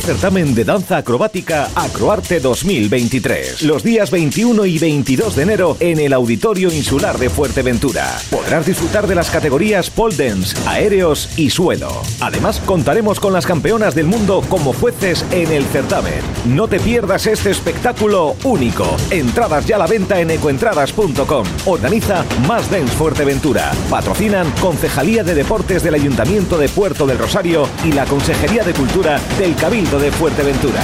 Certamen 0.00 0.54
de 0.54 0.64
danza 0.64 0.96
acrobática 0.96 1.70
Acroarte 1.74 2.40
2023. 2.40 3.62
Los 3.62 3.82
días 3.82 4.10
21 4.10 4.66
y 4.66 4.78
22 4.78 5.36
de 5.36 5.42
enero 5.42 5.76
en 5.78 6.00
el 6.00 6.12
Auditorio 6.12 6.72
Insular 6.72 7.18
de 7.18 7.30
Fuerteventura. 7.30 8.18
Podrás 8.30 8.66
disfrutar 8.66 9.06
de 9.06 9.14
las 9.14 9.30
categorías 9.30 9.90
pole 9.90 10.16
dance, 10.16 10.56
aéreos 10.66 11.30
y 11.36 11.50
suelo. 11.50 12.02
Además, 12.20 12.60
contaremos 12.64 13.20
con 13.20 13.32
las 13.32 13.46
campeonas 13.46 13.94
del 13.94 14.06
mundo 14.06 14.42
como 14.48 14.72
jueces 14.72 15.24
en 15.30 15.52
el 15.52 15.64
certamen. 15.66 16.20
No 16.44 16.66
te 16.66 16.80
pierdas 16.80 17.26
este 17.26 17.50
espectáculo 17.50 18.36
único. 18.44 18.96
Entradas 19.10 19.66
ya 19.66 19.76
a 19.76 19.80
la 19.80 19.86
venta 19.86 20.20
en 20.20 20.30
ecoentradas.com. 20.30 21.46
Organiza 21.66 22.24
Más 22.48 22.70
Dance 22.70 22.94
Fuerteventura. 22.96 23.72
Patrocinan 23.90 24.50
Concejalía 24.60 25.22
de 25.22 25.34
Deportes 25.34 25.82
del 25.82 25.94
Ayuntamiento 25.94 26.58
de 26.58 26.68
Puerto 26.68 27.06
del 27.06 27.18
Rosario 27.18 27.68
y 27.84 27.92
la 27.92 28.04
Consejería 28.06 28.64
de 28.64 28.72
Cultura 28.72 29.20
del 29.38 29.54
Cabildo 29.54 29.83
de 29.90 30.10
Fuerteventura. 30.12 30.80